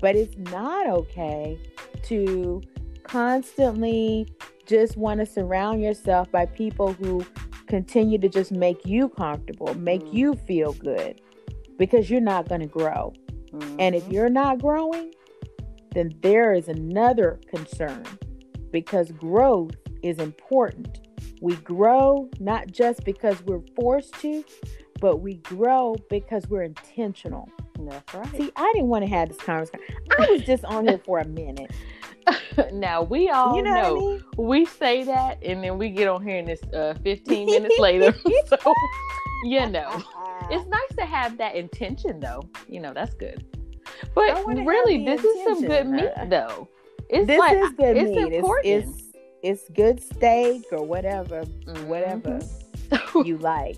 but 0.00 0.14
it's 0.14 0.36
not 0.52 0.86
okay 0.88 1.58
to 2.02 2.62
constantly 3.02 4.26
just 4.66 4.96
want 4.96 5.18
to 5.18 5.26
surround 5.26 5.82
yourself 5.82 6.30
by 6.30 6.46
people 6.46 6.92
who 6.92 7.24
continue 7.66 8.18
to 8.18 8.28
just 8.28 8.52
make 8.52 8.86
you 8.86 9.08
comfortable 9.08 9.74
make 9.74 10.02
Mm. 10.04 10.14
you 10.14 10.34
feel 10.34 10.72
good 10.74 11.20
because 11.76 12.08
you're 12.08 12.20
not 12.20 12.48
going 12.48 12.60
to 12.60 12.68
grow 12.68 13.12
and 13.80 13.94
if 13.94 14.04
Mhm. 14.04 14.12
you're 14.12 14.28
not 14.28 14.58
growing, 14.60 15.12
then 15.94 16.12
there 16.22 16.52
is 16.54 16.66
another 16.68 17.38
concern 17.54 18.02
because 18.72 19.12
growth 19.12 19.76
is 20.02 20.18
important. 20.18 21.00
We 21.40 21.54
grow 21.56 22.28
not 22.40 22.66
just 22.72 23.04
because 23.04 23.36
we're 23.46 23.62
forced 23.76 24.12
to, 24.22 24.42
but 25.04 25.18
we 25.20 25.34
grow 25.34 25.94
because 26.08 26.48
we're 26.48 26.62
intentional. 26.62 27.46
That's 27.78 28.14
right. 28.14 28.26
See, 28.38 28.50
I 28.56 28.72
didn't 28.72 28.88
want 28.88 29.04
to 29.04 29.10
have 29.10 29.28
this 29.28 29.36
conversation. 29.36 29.80
I 30.18 30.30
was 30.30 30.40
just 30.40 30.64
on 30.64 30.88
here 30.88 30.96
for 30.96 31.18
a 31.18 31.26
minute. 31.26 31.70
now 32.72 33.02
we 33.02 33.28
all 33.28 33.54
You 33.54 33.64
know, 33.64 33.74
know, 33.74 33.96
I 33.96 33.98
mean? 33.98 34.24
we 34.38 34.64
say 34.64 35.02
that, 35.04 35.44
and 35.44 35.62
then 35.62 35.76
we 35.76 35.90
get 35.90 36.08
on 36.08 36.26
here 36.26 36.38
and 36.38 36.48
it's 36.48 36.62
uh, 36.72 36.94
15 37.02 37.44
minutes 37.44 37.78
later. 37.78 38.14
so 38.46 38.56
you 39.44 39.66
know, 39.68 40.02
it's 40.50 40.66
nice 40.70 40.96
to 40.96 41.04
have 41.04 41.36
that 41.36 41.54
intention, 41.54 42.18
though. 42.18 42.40
You 42.66 42.80
know, 42.80 42.94
that's 42.94 43.12
good. 43.12 43.44
But 44.14 44.42
really, 44.46 45.04
this 45.04 45.22
is 45.22 45.44
some 45.44 45.66
good 45.66 45.86
meat, 45.86 46.08
though. 46.30 46.66
It's 47.10 47.26
this 47.26 47.38
like 47.38 47.58
is 47.58 47.72
good 47.72 47.94
it's 47.98 48.08
meat. 48.10 48.32
important. 48.32 48.66
It's, 48.66 48.88
it's 48.88 49.16
it's 49.42 49.68
good 49.76 50.02
steak 50.02 50.62
or 50.72 50.82
whatever, 50.82 51.42
Mhm. 51.66 51.84
whatever 51.88 52.40
you 53.22 53.36
like. 53.36 53.76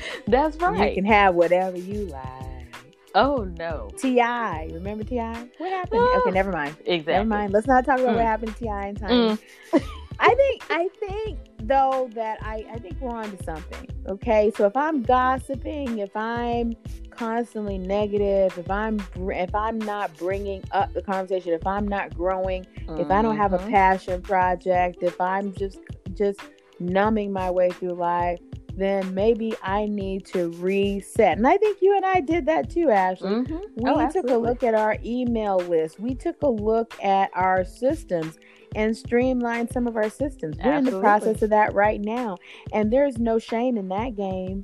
That's 0.26 0.56
right. 0.58 0.90
You 0.90 0.94
can 1.02 1.04
have 1.04 1.34
whatever 1.34 1.76
you 1.78 2.06
like. 2.06 2.76
oh 3.14 3.44
no, 3.58 3.90
T.I., 3.96 4.70
remember 4.72 5.04
T.I.? 5.04 5.48
What 5.58 5.70
happened? 5.70 6.08
Ah. 6.12 6.18
okay, 6.18 6.30
never 6.30 6.50
mind. 6.52 6.76
exactly. 6.84 7.12
Never 7.14 7.24
mind. 7.28 7.52
Let's 7.52 7.66
not 7.66 7.84
talk 7.84 7.98
about 8.00 8.14
what 8.14 8.22
Mm. 8.24 8.26
happened 8.26 8.56
to 8.56 8.58
T.I. 8.64 8.86
and 8.86 8.98
Tiny. 8.98 9.14
Mm. 9.14 9.38
I 10.18 10.34
think 10.34 10.62
I 10.70 10.88
think 10.98 11.38
though 11.64 12.10
that 12.14 12.38
I 12.42 12.64
I 12.72 12.78
think 12.78 12.96
we're 13.00 13.14
on 13.14 13.36
to 13.36 13.44
something. 13.44 13.86
Okay, 14.06 14.50
so 14.56 14.64
if 14.66 14.74
I'm 14.76 15.02
gossiping, 15.02 15.98
if 15.98 16.14
I'm 16.16 16.74
constantly 17.10 17.76
negative, 17.76 18.56
if 18.56 18.70
I'm 18.70 18.96
br- 19.14 19.32
if 19.32 19.54
I'm 19.54 19.78
not 19.78 20.16
bringing 20.16 20.62
up 20.72 20.92
the 20.94 21.02
conversation, 21.02 21.52
if 21.52 21.66
I'm 21.66 21.86
not 21.86 22.14
growing, 22.16 22.66
if 22.96 23.10
I 23.10 23.20
don't 23.20 23.36
have 23.36 23.52
a 23.52 23.58
Mhm. 23.58 23.70
passion 23.70 24.22
project, 24.22 25.02
if 25.02 25.20
I'm 25.20 25.52
just 25.54 25.78
just 26.14 26.40
numbing 26.80 27.30
my 27.32 27.50
way 27.50 27.68
through 27.70 27.94
life, 27.94 28.38
then 28.76 29.14
maybe 29.14 29.54
I 29.62 29.86
need 29.86 30.26
to 30.26 30.50
reset. 30.52 31.38
And 31.38 31.46
I 31.46 31.56
think 31.56 31.78
you 31.80 31.96
and 31.96 32.04
I 32.04 32.20
did 32.20 32.46
that 32.46 32.70
too, 32.70 32.90
Ashley. 32.90 33.30
Mhm. 33.30 33.60
We 33.76 33.90
Oh, 33.90 34.08
took 34.10 34.30
a 34.30 34.36
look 34.36 34.62
at 34.62 34.74
our 34.74 34.96
email 35.04 35.56
list. 35.58 35.98
We 35.98 36.14
took 36.14 36.42
a 36.42 36.48
look 36.48 36.94
at 37.02 37.30
our 37.34 37.64
systems 37.64 38.38
and 38.74 38.96
streamlined 38.96 39.70
some 39.70 39.86
of 39.86 39.96
our 39.96 40.10
systems. 40.10 40.58
We're 40.62 40.74
in 40.74 40.84
the 40.84 41.00
process 41.00 41.42
of 41.42 41.50
that 41.50 41.74
right 41.74 42.00
now. 42.00 42.36
And 42.72 42.92
there's 42.92 43.18
no 43.18 43.38
shame 43.38 43.76
in 43.78 43.88
that 43.88 44.14
game 44.14 44.62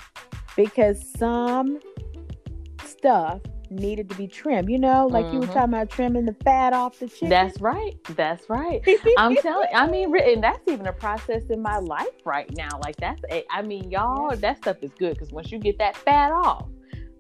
because 0.56 1.02
some 1.16 1.78
stuff 2.84 3.40
needed 3.74 4.08
to 4.10 4.16
be 4.16 4.26
trimmed. 4.26 4.68
You 4.70 4.78
know, 4.78 5.06
like 5.06 5.30
you 5.32 5.40
were 5.40 5.46
Mhm. 5.46 5.52
talking 5.52 5.74
about 5.74 5.90
trimming 5.90 6.24
the 6.26 6.34
fat 6.44 6.72
off 6.72 6.98
the 6.98 7.08
chicken. 7.08 7.28
That's 7.28 7.60
right. 7.60 7.96
That's 8.10 8.48
right. 8.48 8.80
I'm 9.18 9.36
telling. 9.36 9.68
I 9.74 9.86
mean, 9.88 10.16
and 10.16 10.42
that's 10.42 10.66
even 10.68 10.86
a 10.86 10.92
process 10.92 11.44
in 11.50 11.60
my 11.62 11.78
life 11.78 12.08
right 12.24 12.50
now. 12.56 12.78
Like 12.80 12.96
that's. 12.96 13.22
A, 13.30 13.44
I 13.50 13.62
mean, 13.62 13.90
y'all, 13.90 14.36
that 14.36 14.58
stuff 14.58 14.76
is 14.82 14.92
good 14.98 15.14
because 15.14 15.30
once 15.32 15.50
you 15.52 15.58
get 15.58 15.78
that 15.78 15.96
fat 15.96 16.32
off, 16.32 16.68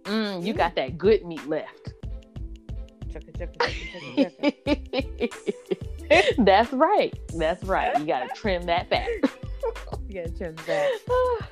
mm, 0.04 0.40
you 0.44 0.52
Yeah. 0.52 0.52
got 0.52 0.74
that 0.76 0.98
good 0.98 1.24
meat 1.24 1.46
left. 1.48 1.92
Chugga, 3.08 3.32
chugga, 3.32 3.58
chugga, 3.58 3.86
chugga, 3.92 5.32
chugga. 6.08 6.34
that's 6.44 6.72
right. 6.72 7.12
That's 7.34 7.62
right. 7.64 7.98
You 7.98 8.06
got 8.06 8.22
to 8.22 8.28
trim 8.28 8.62
that 8.62 8.88
fat. 8.88 9.08
Trim 10.36 10.54
the. 10.66 10.90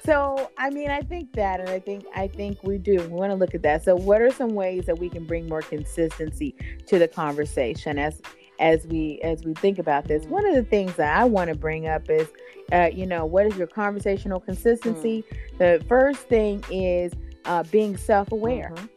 So, 0.04 0.50
I 0.58 0.70
mean, 0.70 0.90
I 0.90 1.00
think 1.02 1.32
that, 1.32 1.60
and 1.60 1.68
I 1.68 1.78
think 1.78 2.04
I 2.14 2.28
think 2.28 2.62
we 2.62 2.78
do. 2.78 2.96
We 3.00 3.06
want 3.08 3.30
to 3.30 3.36
look 3.36 3.54
at 3.54 3.62
that. 3.62 3.84
So, 3.84 3.96
what 3.96 4.20
are 4.20 4.30
some 4.30 4.54
ways 4.54 4.86
that 4.86 4.98
we 4.98 5.08
can 5.08 5.24
bring 5.24 5.48
more 5.48 5.62
consistency 5.62 6.54
to 6.86 6.98
the 6.98 7.08
conversation 7.08 7.98
as 7.98 8.20
as 8.58 8.86
we 8.86 9.20
as 9.22 9.44
we 9.44 9.54
think 9.54 9.78
about 9.78 10.06
this? 10.06 10.24
One 10.26 10.46
of 10.46 10.54
the 10.54 10.64
things 10.64 10.94
that 10.96 11.16
I 11.16 11.24
want 11.24 11.48
to 11.48 11.56
bring 11.56 11.86
up 11.86 12.08
is, 12.10 12.28
uh, 12.72 12.90
you 12.92 13.06
know, 13.06 13.24
what 13.24 13.46
is 13.46 13.56
your 13.56 13.66
conversational 13.66 14.40
consistency? 14.40 15.24
The 15.58 15.84
first 15.88 16.20
thing 16.28 16.64
is 16.70 17.12
uh, 17.44 17.62
being 17.64 17.96
self 17.96 18.32
aware. 18.32 18.72
Mhm. 18.74 18.88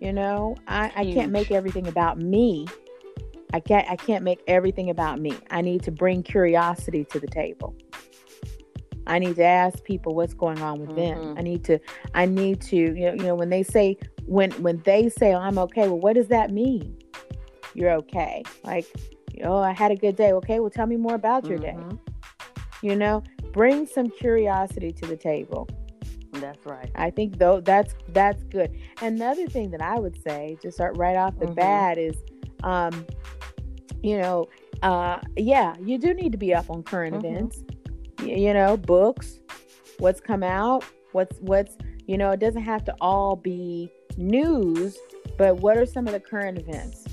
You 0.00 0.12
know, 0.12 0.56
I, 0.68 0.92
I 0.94 1.04
can't 1.04 1.32
make 1.32 1.50
everything 1.50 1.88
about 1.88 2.18
me. 2.18 2.66
I 3.52 3.60
can't 3.60 3.88
I 3.88 3.96
can't 3.96 4.22
make 4.24 4.42
everything 4.46 4.90
about 4.90 5.20
me. 5.20 5.34
I 5.50 5.62
need 5.62 5.82
to 5.84 5.90
bring 5.90 6.22
curiosity 6.22 7.04
to 7.06 7.20
the 7.20 7.26
table. 7.26 7.74
I 9.06 9.18
need 9.18 9.36
to 9.36 9.44
ask 9.44 9.82
people 9.84 10.14
what's 10.14 10.34
going 10.34 10.60
on 10.60 10.80
with 10.80 10.94
them. 10.94 11.18
Mhm. 11.18 11.38
I 11.38 11.42
need 11.42 11.64
to 11.64 11.78
I 12.14 12.26
need 12.26 12.60
to 12.62 12.76
you 12.76 12.94
know, 13.06 13.12
you 13.14 13.22
know 13.22 13.34
when 13.34 13.50
they 13.50 13.62
say 13.62 13.96
when 14.26 14.50
when 14.62 14.80
they 14.84 15.08
say 15.08 15.34
oh, 15.34 15.38
I'm 15.38 15.58
okay, 15.58 15.88
well 15.88 16.00
what 16.00 16.14
does 16.14 16.28
that 16.28 16.50
mean? 16.50 16.96
You're 17.74 17.92
okay. 17.92 18.42
Like, 18.64 18.86
oh, 19.44 19.58
I 19.58 19.72
had 19.72 19.90
a 19.92 19.96
good 19.96 20.16
day. 20.16 20.32
Okay, 20.32 20.60
well 20.60 20.70
tell 20.70 20.86
me 20.86 20.96
more 20.96 21.14
about 21.14 21.46
your 21.46 21.58
day. 21.58 21.76
Mhm. 21.78 21.98
You 22.82 22.96
know, 22.96 23.22
bring 23.52 23.86
some 23.86 24.08
curiosity 24.10 24.92
to 24.92 25.06
the 25.06 25.16
table. 25.16 25.68
That's 26.32 26.66
right. 26.66 26.90
I 26.94 27.10
think 27.10 27.38
though 27.38 27.60
that's 27.60 27.94
that's 28.08 28.42
good. 28.44 28.70
Another 29.00 29.46
thing 29.46 29.70
that 29.70 29.80
I 29.80 29.98
would 29.98 30.20
say, 30.22 30.58
just 30.60 30.76
start 30.76 30.96
right 30.96 31.16
off 31.16 31.38
the 31.38 31.46
Mhm. 31.46 31.54
bat, 31.54 31.98
is, 31.98 32.16
um, 32.64 33.06
you 34.02 34.18
know, 34.18 34.46
uh, 34.82 35.20
yeah, 35.36 35.74
you 35.80 35.96
do 35.98 36.12
need 36.12 36.32
to 36.32 36.38
be 36.38 36.52
up 36.54 36.68
on 36.70 36.82
current 36.82 37.14
Mhm. 37.14 37.24
events. 37.24 37.64
You 38.22 38.54
know, 38.54 38.76
books, 38.76 39.40
what's 39.98 40.20
come 40.20 40.42
out, 40.42 40.84
What's 41.16 41.38
what's 41.40 41.78
you 42.06 42.18
know, 42.18 42.30
it 42.32 42.40
doesn't 42.40 42.62
have 42.62 42.84
to 42.84 42.94
all 43.00 43.36
be 43.36 43.90
news, 44.18 44.98
but 45.38 45.56
what 45.56 45.78
are 45.78 45.86
some 45.86 46.06
of 46.06 46.12
the 46.12 46.20
current 46.20 46.58
events 46.58 47.06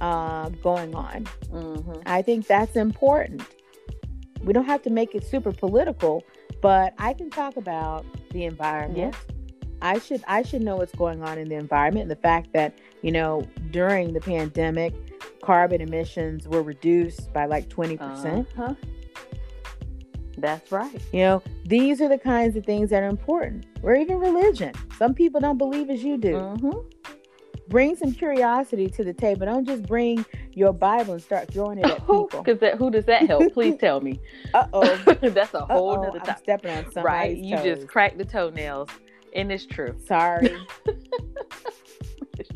um, 0.00 0.56
going 0.60 0.92
on? 0.92 1.24
Mm-hmm. 1.52 2.00
I 2.04 2.20
think 2.20 2.48
that's 2.48 2.74
important. 2.74 3.42
We 4.42 4.52
don't 4.52 4.64
have 4.64 4.82
to 4.82 4.90
make 4.90 5.14
it 5.14 5.24
super 5.24 5.52
political, 5.52 6.24
but 6.60 6.94
I 6.98 7.14
can 7.14 7.30
talk 7.30 7.56
about 7.56 8.04
the 8.32 8.44
environment. 8.44 9.14
I 9.80 10.00
should 10.00 10.24
I 10.26 10.42
should 10.42 10.62
know 10.62 10.76
what's 10.76 10.94
going 10.96 11.22
on 11.22 11.38
in 11.38 11.48
the 11.48 11.54
environment 11.54 12.02
and 12.02 12.10
the 12.10 12.20
fact 12.22 12.52
that, 12.54 12.76
you 13.02 13.12
know, 13.12 13.48
during 13.70 14.14
the 14.14 14.20
pandemic, 14.20 14.94
carbon 15.42 15.80
emissions 15.80 16.48
were 16.48 16.62
reduced 16.62 17.32
by 17.32 17.46
like 17.46 17.68
20%. 17.68 18.00
Uh-huh. 18.58 18.74
That's 20.42 20.70
right. 20.70 21.00
You 21.12 21.20
know, 21.20 21.42
these 21.64 22.00
are 22.02 22.08
the 22.08 22.18
kinds 22.18 22.56
of 22.56 22.66
things 22.66 22.90
that 22.90 23.02
are 23.02 23.08
important. 23.08 23.64
Or 23.82 23.94
even 23.96 24.18
religion. 24.18 24.74
Some 24.98 25.14
people 25.14 25.40
don't 25.40 25.56
believe 25.58 25.88
as 25.88 26.02
you 26.04 26.16
do. 26.18 26.34
Mm-hmm. 26.34 26.78
Bring 27.68 27.96
some 27.96 28.12
curiosity 28.12 28.88
to 28.88 29.02
the 29.04 29.14
table. 29.14 29.46
Don't 29.46 29.64
just 29.64 29.84
bring 29.84 30.26
your 30.52 30.72
Bible 30.74 31.14
and 31.14 31.22
start 31.22 31.50
throwing 31.50 31.78
it 31.78 31.86
at 31.86 31.96
people. 32.00 32.26
Because 32.30 32.58
that, 32.58 32.76
who 32.76 32.90
does 32.90 33.06
that 33.06 33.26
help? 33.26 33.52
Please 33.54 33.76
tell 33.78 34.00
me. 34.00 34.20
Uh 34.54 34.66
oh. 34.74 34.96
That's 35.22 35.54
a 35.54 35.64
whole 35.64 35.92
Uh-oh, 35.92 36.02
nother 36.02 36.18
I'm 36.18 36.26
topic. 36.26 36.42
stepping 36.42 36.70
on 36.72 36.84
somebody's 36.92 37.04
Right? 37.04 37.36
You 37.38 37.56
toes. 37.56 37.64
just 37.64 37.88
cracked 37.88 38.18
the 38.18 38.24
toenails, 38.26 38.90
and 39.34 39.50
it's 39.50 39.64
true. 39.64 39.94
Sorry. 40.06 40.54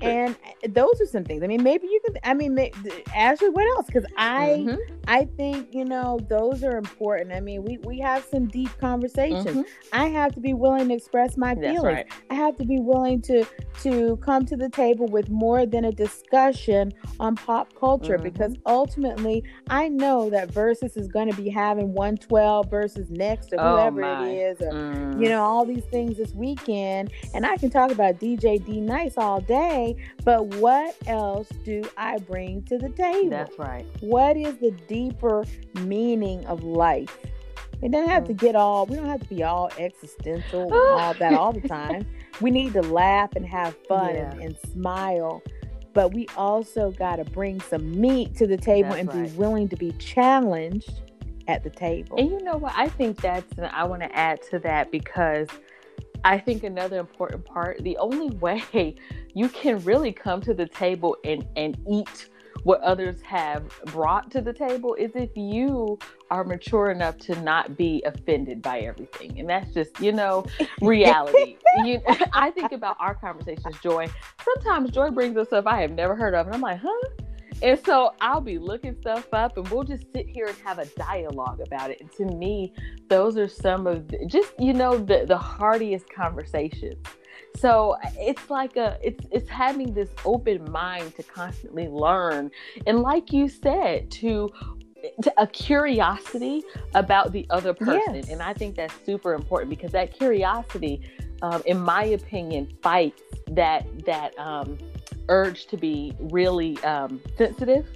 And 0.03 0.35
uh, 0.64 0.68
those 0.68 1.01
are 1.01 1.07
some 1.07 1.25
things. 1.25 1.42
I 1.42 1.46
mean, 1.46 1.62
maybe 1.62 1.87
you 1.87 2.01
can. 2.05 2.16
I 2.25 2.35
mean, 2.35 2.55
ma- 2.55 2.66
Ashley, 3.14 3.49
what 3.51 3.66
else? 3.77 3.87
Because 3.87 4.05
I, 4.16 4.64
Mhm. 4.66 4.79
I 5.09 5.25
think 5.37 5.68
you 5.72 5.85
know 5.85 6.18
those 6.29 6.62
are 6.64 6.77
important. 6.79 7.33
I 7.33 7.40
mean, 7.40 7.64
we 7.64 7.79
we 7.79 7.99
have 8.01 8.25
some 8.25 8.46
deep 8.49 8.70
conversations. 8.79 9.44
Mhm. 9.46 9.64
I 9.92 10.07
have 10.09 10.35
to 10.35 10.40
be 10.40 10.55
willing 10.55 10.88
to 10.88 10.94
express 10.94 11.37
my 11.37 11.55
feelings. 11.55 11.83
right. 11.85 12.07
I 12.31 12.35
have 12.35 12.57
to 12.57 12.64
be 12.64 12.79
willing 12.81 13.20
to 13.22 13.44
to 13.83 14.16
come 14.18 14.44
to 14.46 14.57
the 14.57 14.68
table 14.70 15.07
with 15.07 15.29
more 15.29 15.66
than 15.66 15.85
a 15.85 15.92
discussion 15.92 16.92
on 17.20 17.35
pop 17.37 17.75
culture 17.75 18.18
Mhm. 18.18 18.22
because 18.22 18.55
ultimately 18.66 19.44
I 19.68 19.88
know 19.88 20.31
that 20.31 20.49
Verzuz 20.49 20.96
is 20.96 21.09
going 21.09 21.31
to 21.31 21.37
be 21.37 21.49
having 21.51 21.92
112 21.94 22.70
versus 22.70 23.11
next 23.11 23.53
or 23.53 23.57
Oh, 23.61 23.72
whoever 23.77 24.01
my. 24.01 24.29
it 24.29 24.35
is 24.35 24.61
or 24.62 24.72
Mm. 24.72 25.20
you 25.22 25.29
know 25.29 25.42
all 25.42 25.64
these 25.64 25.85
things 25.85 26.16
this 26.16 26.35
weekend 26.35 27.11
and 27.35 27.44
I 27.46 27.57
can 27.59 27.70
talk 27.70 27.90
about 27.90 28.18
DJ 28.18 28.59
D 28.64 28.81
Nice 28.81 29.16
all 29.18 29.40
day 29.40 29.75
but 30.24 30.46
what 30.56 30.96
else 31.06 31.48
do 31.64 31.82
I 31.96 32.18
bring 32.18 32.62
to 32.64 32.78
the 32.78 32.88
table 32.90 33.30
That's 33.30 33.58
right. 33.58 33.84
what 34.00 34.36
is 34.36 34.56
the 34.58 34.70
deeper 34.88 35.44
meaning 35.74 36.44
of 36.46 36.62
life 36.62 37.16
it 37.82 37.90
doesn't 37.92 38.08
have 38.08 38.24
to 38.24 38.32
Mm. 38.34 38.38
get 38.38 38.56
all 38.56 38.86
we 38.86 38.96
don't 38.96 39.08
have 39.08 39.20
to 39.20 39.28
be 39.28 39.42
all 39.42 39.70
existential 39.78 40.62
and 40.62 40.72
all 41.00 41.14
that 41.14 41.34
all 41.34 41.52
the 41.52 41.66
time 41.68 42.06
we 42.40 42.50
need 42.50 42.72
to 42.72 42.82
laugh 42.82 43.30
and 43.36 43.44
have 43.46 43.74
fun 43.88 44.10
and, 44.16 44.38
Yeah. 44.40 44.46
and 44.46 44.56
smile 44.72 45.42
but 45.92 46.12
we 46.12 46.26
also 46.36 46.90
got 46.92 47.16
to 47.16 47.24
bring 47.24 47.60
some 47.60 47.98
meat 47.98 48.34
to 48.36 48.46
the 48.46 48.56
table 48.58 48.90
That's 48.90 49.00
and 49.00 49.08
right. 49.14 49.30
be 49.30 49.36
willing 49.38 49.68
to 49.70 49.76
be 49.76 49.92
challenged 49.92 51.00
at 51.48 51.62
the 51.64 51.70
table 51.70 52.18
And 52.18 52.28
you 52.30 52.42
know 52.42 52.56
what? 52.58 52.72
I 52.76 52.88
think 52.88 53.20
that's, 53.20 53.50
I 53.72 53.84
want 53.84 54.02
to 54.02 54.14
add 54.14 54.40
to 54.50 54.58
that 54.58 54.90
because 54.90 55.48
I 56.24 56.38
think 56.38 56.64
another 56.64 56.98
important 56.98 57.44
part, 57.44 57.83
the 57.83 57.96
only 57.98 58.31
way 58.37 58.96
you 59.35 59.48
can 59.48 59.83
really 59.85 60.12
come 60.12 60.40
to 60.42 60.55
the 60.55 60.66
table 60.66 61.16
and, 61.24 61.46
and 61.57 61.76
eat 61.88 62.29
what 62.62 62.81
others 62.81 63.20
have 63.22 63.62
brought 63.87 64.31
to 64.33 64.40
the 64.40 64.52
table 64.52 64.94
is 64.94 65.12
if 65.14 65.31
you 65.37 65.98
are 66.31 66.42
mature 66.42 66.90
enough 66.90 67.16
to 67.18 67.40
not 67.42 67.76
be 67.76 68.02
offended 68.05 68.61
by 68.61 68.81
everything. 68.81 69.38
And 69.38 69.48
that's 69.48 69.72
just, 69.72 70.00
you 70.00 70.11
know, 70.11 70.44
reality. 70.81 71.59
you, 71.85 72.00
I 72.33 72.50
think 72.50 72.72
about 72.72 72.96
our 72.98 73.14
conversations, 73.14 73.79
Joy. 73.81 74.09
Sometimes 74.44 74.90
Joy 74.90 75.11
brings 75.11 75.37
us 75.37 75.52
up 75.52 75.66
stuff 75.66 75.66
I 75.66 75.81
have 75.83 75.92
never 75.92 76.16
heard 76.16 76.35
of, 76.35 76.46
and 76.46 76.55
I'm 76.55 76.61
like, 76.61 76.81
huh? 76.81 77.25
And 77.62 77.80
so 77.84 78.12
I'll 78.20 78.40
be 78.40 78.58
looking 78.58 78.94
stuff 79.00 79.28
up 79.32 79.56
and 79.56 79.66
we'll 79.68 79.84
just 79.84 80.04
sit 80.12 80.28
here 80.28 80.46
and 80.46 80.56
have 80.58 80.78
a 80.78 80.86
dialogue 80.86 81.60
about 81.60 81.90
it. 81.90 82.00
And 82.00 82.12
to 82.12 82.26
me, 82.26 82.74
those 83.08 83.36
are 83.36 83.48
some 83.48 83.86
of 83.86 84.08
the, 84.08 84.26
just, 84.26 84.52
you 84.58 84.72
know, 84.72 84.98
the, 84.98 85.24
the 85.26 85.38
heartiest 85.38 86.08
conversations. 86.12 86.98
So 87.56 87.96
it's 88.18 88.50
like 88.50 88.76
a 88.76 88.98
it's 89.02 89.24
it's 89.30 89.48
having 89.48 89.94
this 89.94 90.10
open 90.24 90.70
mind 90.70 91.16
to 91.16 91.22
constantly 91.22 91.88
learn. 91.88 92.50
And 92.86 93.00
like 93.00 93.32
you 93.32 93.48
said, 93.48 94.10
to 94.12 94.50
to 95.22 95.32
a 95.40 95.46
curiosity 95.46 96.62
about 96.94 97.32
the 97.32 97.46
other 97.50 97.72
person. 97.72 98.16
Yes. 98.16 98.28
And 98.28 98.42
I 98.42 98.52
think 98.52 98.76
that's 98.76 98.94
super 99.04 99.34
important 99.34 99.70
because 99.70 99.92
that 99.92 100.12
curiosity, 100.12 101.00
um, 101.42 101.62
in 101.66 101.80
my 101.80 102.04
opinion, 102.04 102.68
fights 102.82 103.22
that 103.48 103.86
that 104.04 104.38
um, 104.38 104.78
urge 105.28 105.66
to 105.66 105.76
be 105.76 106.14
really 106.18 106.82
um, 106.84 107.20
sensitive 107.36 107.88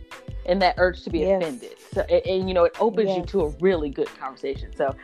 and 0.46 0.60
that 0.62 0.74
urge 0.78 1.02
to 1.04 1.10
be 1.10 1.20
Yes. 1.20 1.42
offended. 1.42 1.76
So, 1.92 2.00
and, 2.02 2.26
and, 2.26 2.48
you 2.48 2.54
know, 2.54 2.64
it 2.64 2.74
opens 2.80 3.16
you 3.16 3.22
to 3.24 3.42
a 3.42 3.48
really 3.60 3.90
good 3.90 4.08
conversation. 4.18 4.74
So, 4.76 4.94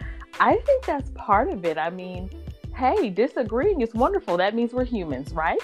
I 0.40 0.56
think 0.56 0.84
that's 0.84 1.10
part 1.14 1.48
of 1.48 1.64
it. 1.64 1.78
I 1.78 1.90
mean, 1.90 2.30
hey, 2.74 3.10
disagreeing 3.10 3.80
is 3.80 3.94
wonderful. 3.94 4.36
That 4.36 4.54
means 4.54 4.72
we're 4.72 4.84
humans, 4.84 5.32
right? 5.32 5.60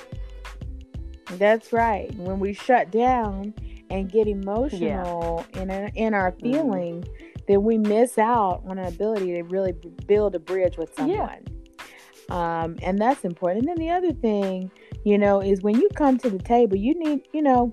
That's 1.32 1.72
right. 1.72 2.14
When 2.16 2.38
we 2.40 2.52
shut 2.52 2.90
down 2.90 3.54
and 3.90 4.10
get 4.10 4.26
emotional 4.26 5.44
in 5.52 5.70
our, 5.70 5.90
in 5.94 6.14
our 6.14 6.32
Mm-hmm. 6.32 7.08
then 7.48 7.62
we 7.62 7.76
miss 7.78 8.18
out 8.18 8.62
on 8.66 8.78
an 8.78 8.86
ability 8.86 9.32
to 9.32 9.42
really 9.42 9.74
build 10.06 10.34
a 10.34 10.38
bridge 10.38 10.78
with 10.78 10.90
Yeah. 10.96 10.96
someone. 10.96 11.46
Um, 12.30 12.78
and 12.82 12.98
that's 12.98 13.24
important. 13.24 13.66
And 13.66 13.68
then 13.68 13.86
the 13.86 13.90
other 13.90 14.12
thing, 14.12 14.70
you 15.04 15.18
know, 15.18 15.40
is 15.40 15.62
when 15.62 15.76
you 15.80 15.88
come 15.94 16.18
to 16.18 16.30
the 16.30 16.38
table, 16.38 16.76
you 16.76 16.94
need, 16.98 17.26
you 17.32 17.42
know, 17.42 17.70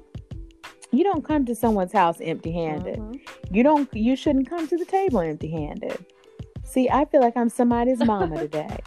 you 0.91 1.03
don't 1.03 1.23
come 1.23 1.45
to 1.45 1.53
someone's 1.55 1.91
house 1.93 2.17
empty-handed. 2.21 2.97
Mhm. 2.97 3.19
You 3.51 3.61
don't. 3.63 3.87
You 3.93 4.15
shouldn't 4.15 4.49
come 4.49 4.67
to 4.67 4.77
the 4.77 4.85
table 4.85 5.19
empty-handed. 5.19 6.05
See, 6.63 6.89
I 6.89 7.05
feel 7.05 7.21
like 7.21 7.37
I'm 7.37 7.49
somebody's 7.49 8.03
mama 8.03 8.37
today. 8.47 8.77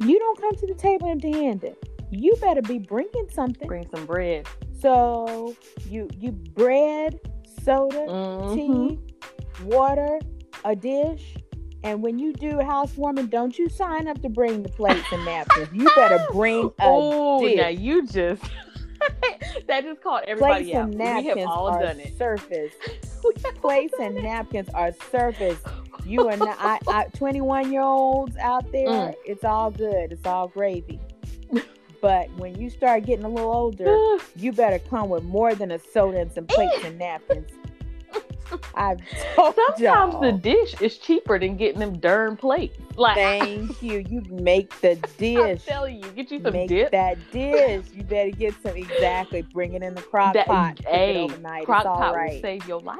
You 0.00 0.18
don't 0.18 0.40
come 0.40 0.54
to 0.56 0.66
the 0.66 0.74
table 0.74 1.08
empty-handed. 1.08 1.76
You 2.10 2.34
better 2.40 2.62
be 2.62 2.78
bringing 2.78 3.28
something. 3.30 3.66
Bring 3.68 3.88
some 3.94 4.06
bread. 4.06 4.46
So 4.80 5.54
you 5.88 6.08
you 6.18 6.32
bread, 6.32 7.18
soda, 7.62 8.06
Mhm. 8.08 8.54
tea, 8.54 8.98
water, 9.64 10.18
a 10.64 10.74
dish, 10.76 11.36
and 11.86 12.02
when 12.02 12.18
you 12.18 12.32
do 12.32 12.58
housewarming, 12.60 13.26
don't 13.26 13.56
you 13.58 13.68
sign 13.68 14.08
up 14.08 14.20
to 14.22 14.28
bring 14.28 14.62
the 14.62 14.68
plates 14.68 15.06
and 15.12 15.24
napkins. 15.24 15.68
You 15.72 15.88
better 15.94 16.24
bring 16.32 16.64
a 16.80 16.82
Oh, 16.82 17.40
dish. 17.46 17.56
now 17.56 17.68
you 17.68 18.06
just 18.06 18.42
that 19.68 19.84
just 19.84 20.00
caught 20.02 20.24
everybody 20.26 20.64
plates 20.64 20.76
out. 20.76 20.84
and 20.90 20.94
We 20.98 21.04
have 21.04 21.24
napkins 21.24 21.46
all 21.48 21.68
are 21.68 21.82
done 21.82 22.00
it. 22.00 22.16
surface. 22.18 22.72
We 23.24 23.32
have 23.44 23.54
all 23.56 23.60
Plates 23.60 23.94
and 24.00 24.14
napkins 24.16 24.68
are 24.74 24.92
surface. 25.10 25.58
You 26.04 26.28
are 26.28 26.36
not. 26.36 26.56
I, 26.60 26.78
I, 26.86 27.04
21 27.16 27.72
year 27.72 27.80
olds 27.82 28.36
out 28.36 28.70
there, 28.70 28.86
Mm. 28.86 29.14
it's 29.24 29.42
all 29.42 29.70
good. 29.72 30.12
It's 30.12 30.24
all 30.26 30.46
gravy. 30.48 31.00
But 32.00 32.30
when 32.36 32.54
you 32.60 32.70
start 32.70 33.04
getting 33.04 33.24
a 33.24 33.28
little 33.28 33.52
older, 33.52 33.96
you 34.36 34.52
better 34.52 34.78
come 34.78 35.08
with 35.08 35.24
more 35.24 35.54
than 35.56 35.72
a 35.72 35.78
soda 35.78 36.18
and 36.20 36.30
some 36.30 36.46
plates 36.46 36.84
and 36.84 36.98
napkins. 36.98 37.50
I've 38.74 38.98
Sometimes 39.34 39.80
y'all. 39.80 40.20
the 40.20 40.32
dish 40.32 40.80
is 40.80 40.98
cheaper 40.98 41.38
than 41.38 41.56
getting 41.56 41.80
them 41.80 41.98
darn 41.98 42.36
plates. 42.36 42.78
Like 42.96 43.16
Thank 43.16 43.82
you. 43.82 44.04
You 44.08 44.22
make 44.30 44.78
the 44.80 44.94
dish. 45.18 45.36
Dish. 45.36 45.64
telling 45.64 45.96
you, 46.02 46.10
get 46.12 46.30
you 46.30 46.40
some 46.42 46.52
Make 46.52 46.68
dip. 46.68 46.90
that 46.92 47.18
dish. 47.32 47.84
You 47.94 48.02
better 48.04 48.30
get 48.30 48.54
some. 48.62 48.76
Exactly. 48.76 49.42
Bring 49.42 49.74
it 49.74 49.82
in 49.82 49.94
the 49.94 50.02
crock 50.02 50.34
That- 50.34 50.46
pot. 50.46 50.80
Hey, 50.86 51.28
crock 51.64 51.84
pot 51.84 52.14
will 52.14 52.40
save 52.40 52.66
your 52.66 52.80
life. 52.80 52.98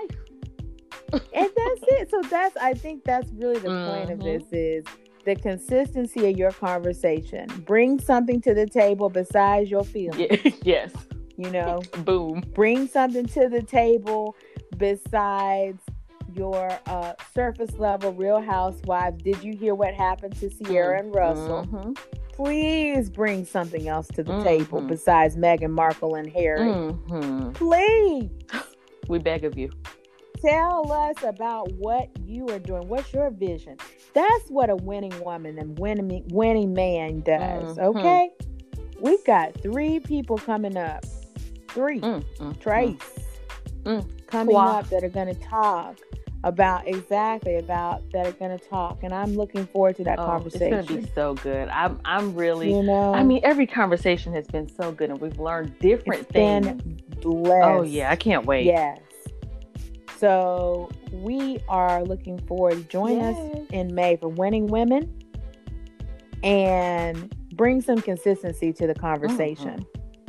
and 1.13 1.23
that's 1.33 1.83
it. 1.89 2.11
So 2.11 2.21
that's. 2.29 2.57
I 2.57 2.75
think 2.75 3.05
that's 3.05 3.31
really 3.33 3.59
the 3.59 3.69
point 3.69 4.11
of 4.11 4.19
Mhm. 4.19 4.23
this 4.25 4.53
is 4.53 4.85
the 5.25 5.37
consistency 5.37 6.29
of 6.31 6.37
your 6.37 6.53
conversation. 6.53 7.47
Bring 7.67 7.99
something 8.01 8.41
to 8.43 8.55
the 8.55 8.67
table 8.67 9.09
besides 9.09 9.71
your 9.71 9.85
feelings. 9.95 10.55
Yes. 10.63 10.93
You 11.39 11.51
know, 11.51 11.83
Boom. 12.05 12.43
bring 12.55 12.89
something 12.89 13.27
to 13.27 13.49
the 13.49 13.63
table 13.63 14.35
besides 14.77 15.81
your 16.35 16.71
uh, 16.87 17.13
surface 17.35 17.75
level 17.79 18.13
Real 18.13 18.41
Housewives. 18.41 19.23
Did 19.23 19.43
you 19.43 19.57
hear 19.57 19.75
what 19.75 19.95
happened 19.95 20.37
to 20.41 20.51
Ciara 20.51 20.99
and 20.99 21.15
Russell? 21.15 21.65
Mhm. 21.67 21.97
Please 22.33 23.09
bring 23.09 23.45
something 23.47 23.89
else 23.89 24.09
to 24.09 24.23
the 24.23 24.43
table 24.43 24.83
Mhm. 24.83 24.89
besides 24.89 25.37
Meghan 25.37 25.71
Markle 25.71 26.17
and 26.17 26.29
Harry. 26.31 26.69
Mhm. 26.69 27.55
Please 27.55 28.29
We 29.09 29.19
beg 29.19 29.45
of 29.45 29.57
you. 29.57 29.71
tell 30.43 30.93
us 30.93 31.15
about 31.23 31.73
what 31.79 32.09
you 32.27 32.47
are 32.49 32.59
doing. 32.59 32.89
What's 32.89 33.13
your 33.15 33.31
vision? 33.31 33.79
That's 34.13 34.49
what 34.51 34.69
a 34.69 34.77
winning 34.77 35.15
woman 35.25 35.59
and 35.59 35.79
winning 35.79 36.25
winning 36.31 36.75
man 36.75 37.21
does. 37.21 37.79
Mhm. 37.79 37.97
Okay, 37.97 38.31
we've 39.01 39.25
got 39.25 39.55
three 39.55 40.01
people 40.01 40.37
coming 40.37 40.77
up. 40.77 41.05
Three. 41.69 42.01
Mm, 42.01 42.23
mm, 42.39 42.59
Trace 42.61 42.99
Mm. 43.85 44.05
Coming 44.27 44.57
up 44.57 44.89
that 44.91 45.03
are 45.05 45.09
going 45.09 45.33
to 45.35 45.41
talk 45.41 45.97
about 46.45 46.87
exactly 46.87 47.57
about 47.57 48.09
that 48.13 48.27
are 48.27 48.33
going 48.33 48.57
to 48.57 48.65
talk, 48.69 49.03
and 49.03 49.13
I'm 49.13 49.35
looking 49.35 49.67
forward 49.67 49.97
to 49.97 50.05
that 50.05 50.19
Oh, 50.21 50.25
conversation. 50.27 50.75
It's 50.79 50.89
gonna 50.89 51.01
be 51.01 51.09
so 51.15 51.35
good. 51.35 51.69
I'm 51.71 51.99
I'm 52.05 52.35
really 52.35 52.73
you 52.73 52.83
know, 52.83 53.15
I 53.15 53.23
mean 53.25 53.41
every 53.43 53.67
conversation 53.67 54.33
has 54.35 54.47
been 54.47 54.69
so 54.69 54.93
good 54.93 55.11
and 55.11 55.21
we've 55.21 55.41
learned 55.41 55.77
different 55.81 56.23
it's 56.23 56.31
things. 56.33 56.67
been 56.67 57.01
blessed. 57.21 57.65
Oh 57.65 57.83
yeah, 57.83 58.11
I 58.11 58.17
can't 58.17 58.47
wait. 58.47 58.67
Yes. 58.67 59.01
So 60.19 60.89
we 61.13 61.59
are 61.69 62.05
looking 62.05 62.39
forward. 62.47 62.75
To 62.75 62.83
join 62.85 63.21
us 63.21 63.37
in 63.71 63.95
May 63.95 64.17
for 64.17 64.29
Winning 64.29 64.67
Women 64.69 65.13
and 66.43 67.35
bring 67.55 67.81
some 67.81 68.01
consistency 68.01 68.73
to 68.73 68.87
the 68.87 68.95
conversation. 68.95 69.85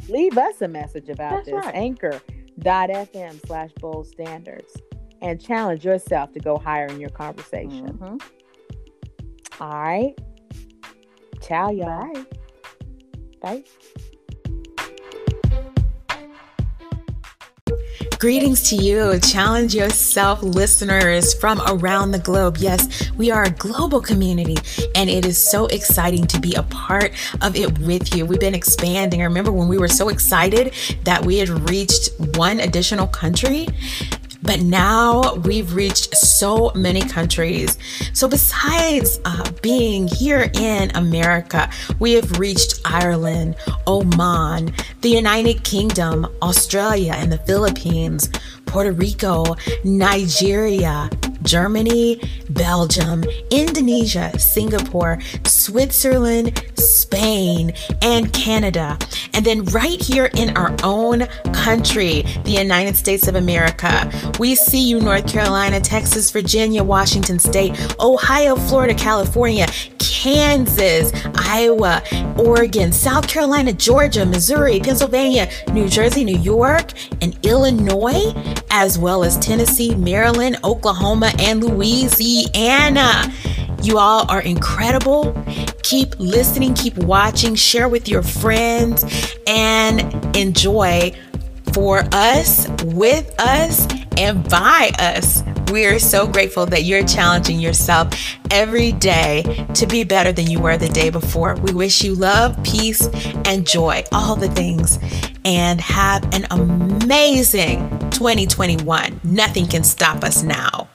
Leave 0.09 0.37
us 0.37 0.61
a 0.61 0.67
message 0.67 1.09
about 1.09 1.43
Mm-hmm. 1.45 1.51
That's 1.51 1.65
this. 1.67 1.73
right. 1.73 1.75
Anchor.fm 2.65 3.45
slash 3.45 3.71
bold 3.79 4.07
standards 4.07 4.75
and 5.21 5.39
challenge 5.41 5.85
yourself 5.85 6.31
to 6.33 6.39
go 6.39 6.57
higher 6.57 6.87
in 6.87 6.99
your 6.99 7.09
conversation. 7.09 7.97
Mhm. 7.97 8.21
All 9.59 9.69
right. 9.69 10.13
Ciao, 11.41 11.69
y'all. 11.71 12.13
Bye. 12.13 12.25
Bye. 13.41 13.63
Greetings 18.19 18.67
to 18.67 18.75
you, 18.75 19.19
Challenge 19.19 19.75
Yourself 19.75 20.41
listeners 20.41 21.35
from 21.35 21.61
around 21.67 22.09
the 22.09 22.17
globe. 22.17 22.57
Yes, 22.57 23.11
we 23.11 23.29
are 23.29 23.43
a 23.43 23.51
global 23.51 24.01
community, 24.01 24.55
and 24.95 25.07
it 25.07 25.23
is 25.23 25.37
so 25.37 25.67
exciting 25.67 26.25
to 26.25 26.39
be 26.39 26.55
a 26.55 26.63
part 26.63 27.13
of 27.41 27.55
it 27.55 27.77
with 27.77 28.15
you. 28.15 28.25
We've 28.25 28.39
been 28.39 28.55
expanding. 28.55 29.21
I 29.21 29.25
remember 29.25 29.51
when 29.51 29.67
we 29.67 29.77
were 29.77 29.87
so 29.87 30.09
excited 30.09 30.73
that 31.03 31.23
we 31.23 31.37
had 31.37 31.69
reached 31.69 32.09
one 32.35 32.59
additional 32.59 33.05
country. 33.05 33.67
But 34.47 34.61
now 34.61 35.35
we've 35.35 35.75
reached 35.75 36.15
so 36.15 36.71
many 36.73 37.01
countries. 37.01 37.77
So, 38.13 38.29
besides 38.29 39.19
uh, 39.25 39.51
being 39.61 40.07
here 40.07 40.49
in 40.53 40.89
America, 40.95 41.69
we 41.99 42.13
have 42.13 42.39
reached 42.39 42.79
Ireland, 42.85 43.57
Oman, 43.85 44.73
the 45.01 45.09
United 45.09 45.65
Kingdom, 45.65 46.33
Australia, 46.41 47.11
and 47.17 47.29
the 47.29 47.39
Philippines, 47.39 48.29
Puerto 48.65 48.93
Rico, 48.93 49.57
Nigeria, 49.83 51.09
Germany, 51.47 52.21
Belgium, 52.49 53.23
Indonesia, 53.49 54.37
Singapore, 54.37 55.19
Switzerland, 55.45 56.61
Spain, 56.75 57.73
and 58.01 58.31
Canada. 58.33 58.97
And 59.33 59.45
then 59.45 59.63
right 59.65 60.01
here 60.01 60.29
in 60.35 60.55
our 60.57 60.75
own 60.83 61.27
country, 61.53 62.23
the 62.43 62.51
United 62.51 62.95
States 62.95 63.27
of 63.27 63.35
America, 63.35 64.11
we 64.39 64.55
see 64.55 64.89
you, 64.89 64.99
North 64.99 65.27
Carolina, 65.27 65.79
Texas, 65.79 66.31
Virginia, 66.31 66.83
Washington 66.83 67.39
State, 67.39 67.73
Ohio, 67.99 68.55
Florida, 68.55 68.93
California, 68.93 69.67
Kansas, 69.99 71.11
Iowa, 71.35 72.01
Oregon, 72.37 72.91
South 72.91 73.27
Carolina, 73.27 73.71
Georgia, 73.71 74.25
Missouri, 74.25 74.79
Pennsylvania, 74.79 75.49
New 75.71 75.87
Jersey, 75.87 76.23
New 76.23 76.39
York, 76.39 76.93
and 77.21 77.37
Illinois, 77.45 78.33
as 78.71 78.97
well 78.97 79.23
as 79.23 79.37
Tennessee, 79.37 79.93
Maryland, 79.95 80.57
Oklahoma, 80.63 81.31
and 81.39 81.63
Louisiana. 81.63 83.31
You 83.81 83.97
all 83.97 84.29
are 84.29 84.41
incredible. 84.41 85.35
Keep 85.83 86.19
listening, 86.19 86.73
keep 86.73 86.97
watching, 86.97 87.55
share 87.55 87.87
with 87.87 88.07
your 88.09 88.23
friends, 88.23 89.05
and 89.45 90.35
enjoy 90.35 91.13
for 91.73 92.03
us, 92.11 92.67
with 92.83 93.33
us, 93.39 93.87
and 94.17 94.47
by 94.49 94.91
us. 94.99 95.43
We 95.71 95.85
are 95.85 95.99
so 95.99 96.25
grateful 96.25 96.65
that 96.67 96.83
you're 96.83 97.05
challenging 97.05 97.59
yourself 97.59 98.13
every 98.51 98.93
day 98.93 99.65
to 99.75 99.85
be 99.85 100.03
better 100.03 100.31
than 100.31 100.49
you 100.49 100.59
were 100.59 100.77
the 100.77 100.89
day 100.89 101.09
before. 101.09 101.55
We 101.55 101.73
wish 101.73 102.03
you 102.03 102.15
love, 102.15 102.61
peace, 102.63 103.07
and 103.45 103.67
joy, 103.67 104.03
all 104.11 104.35
the 104.35 104.49
things, 104.49 104.97
and 105.45 105.79
have 105.81 106.23
an 106.33 106.47
amazing 106.51 107.87
2021. 108.11 109.19
Nothing 109.23 109.67
can 109.67 109.83
stop 109.83 110.23
us 110.23 110.41
now. 110.41 110.87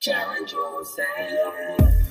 Challenge 0.00 0.52
yourself. 0.52 2.07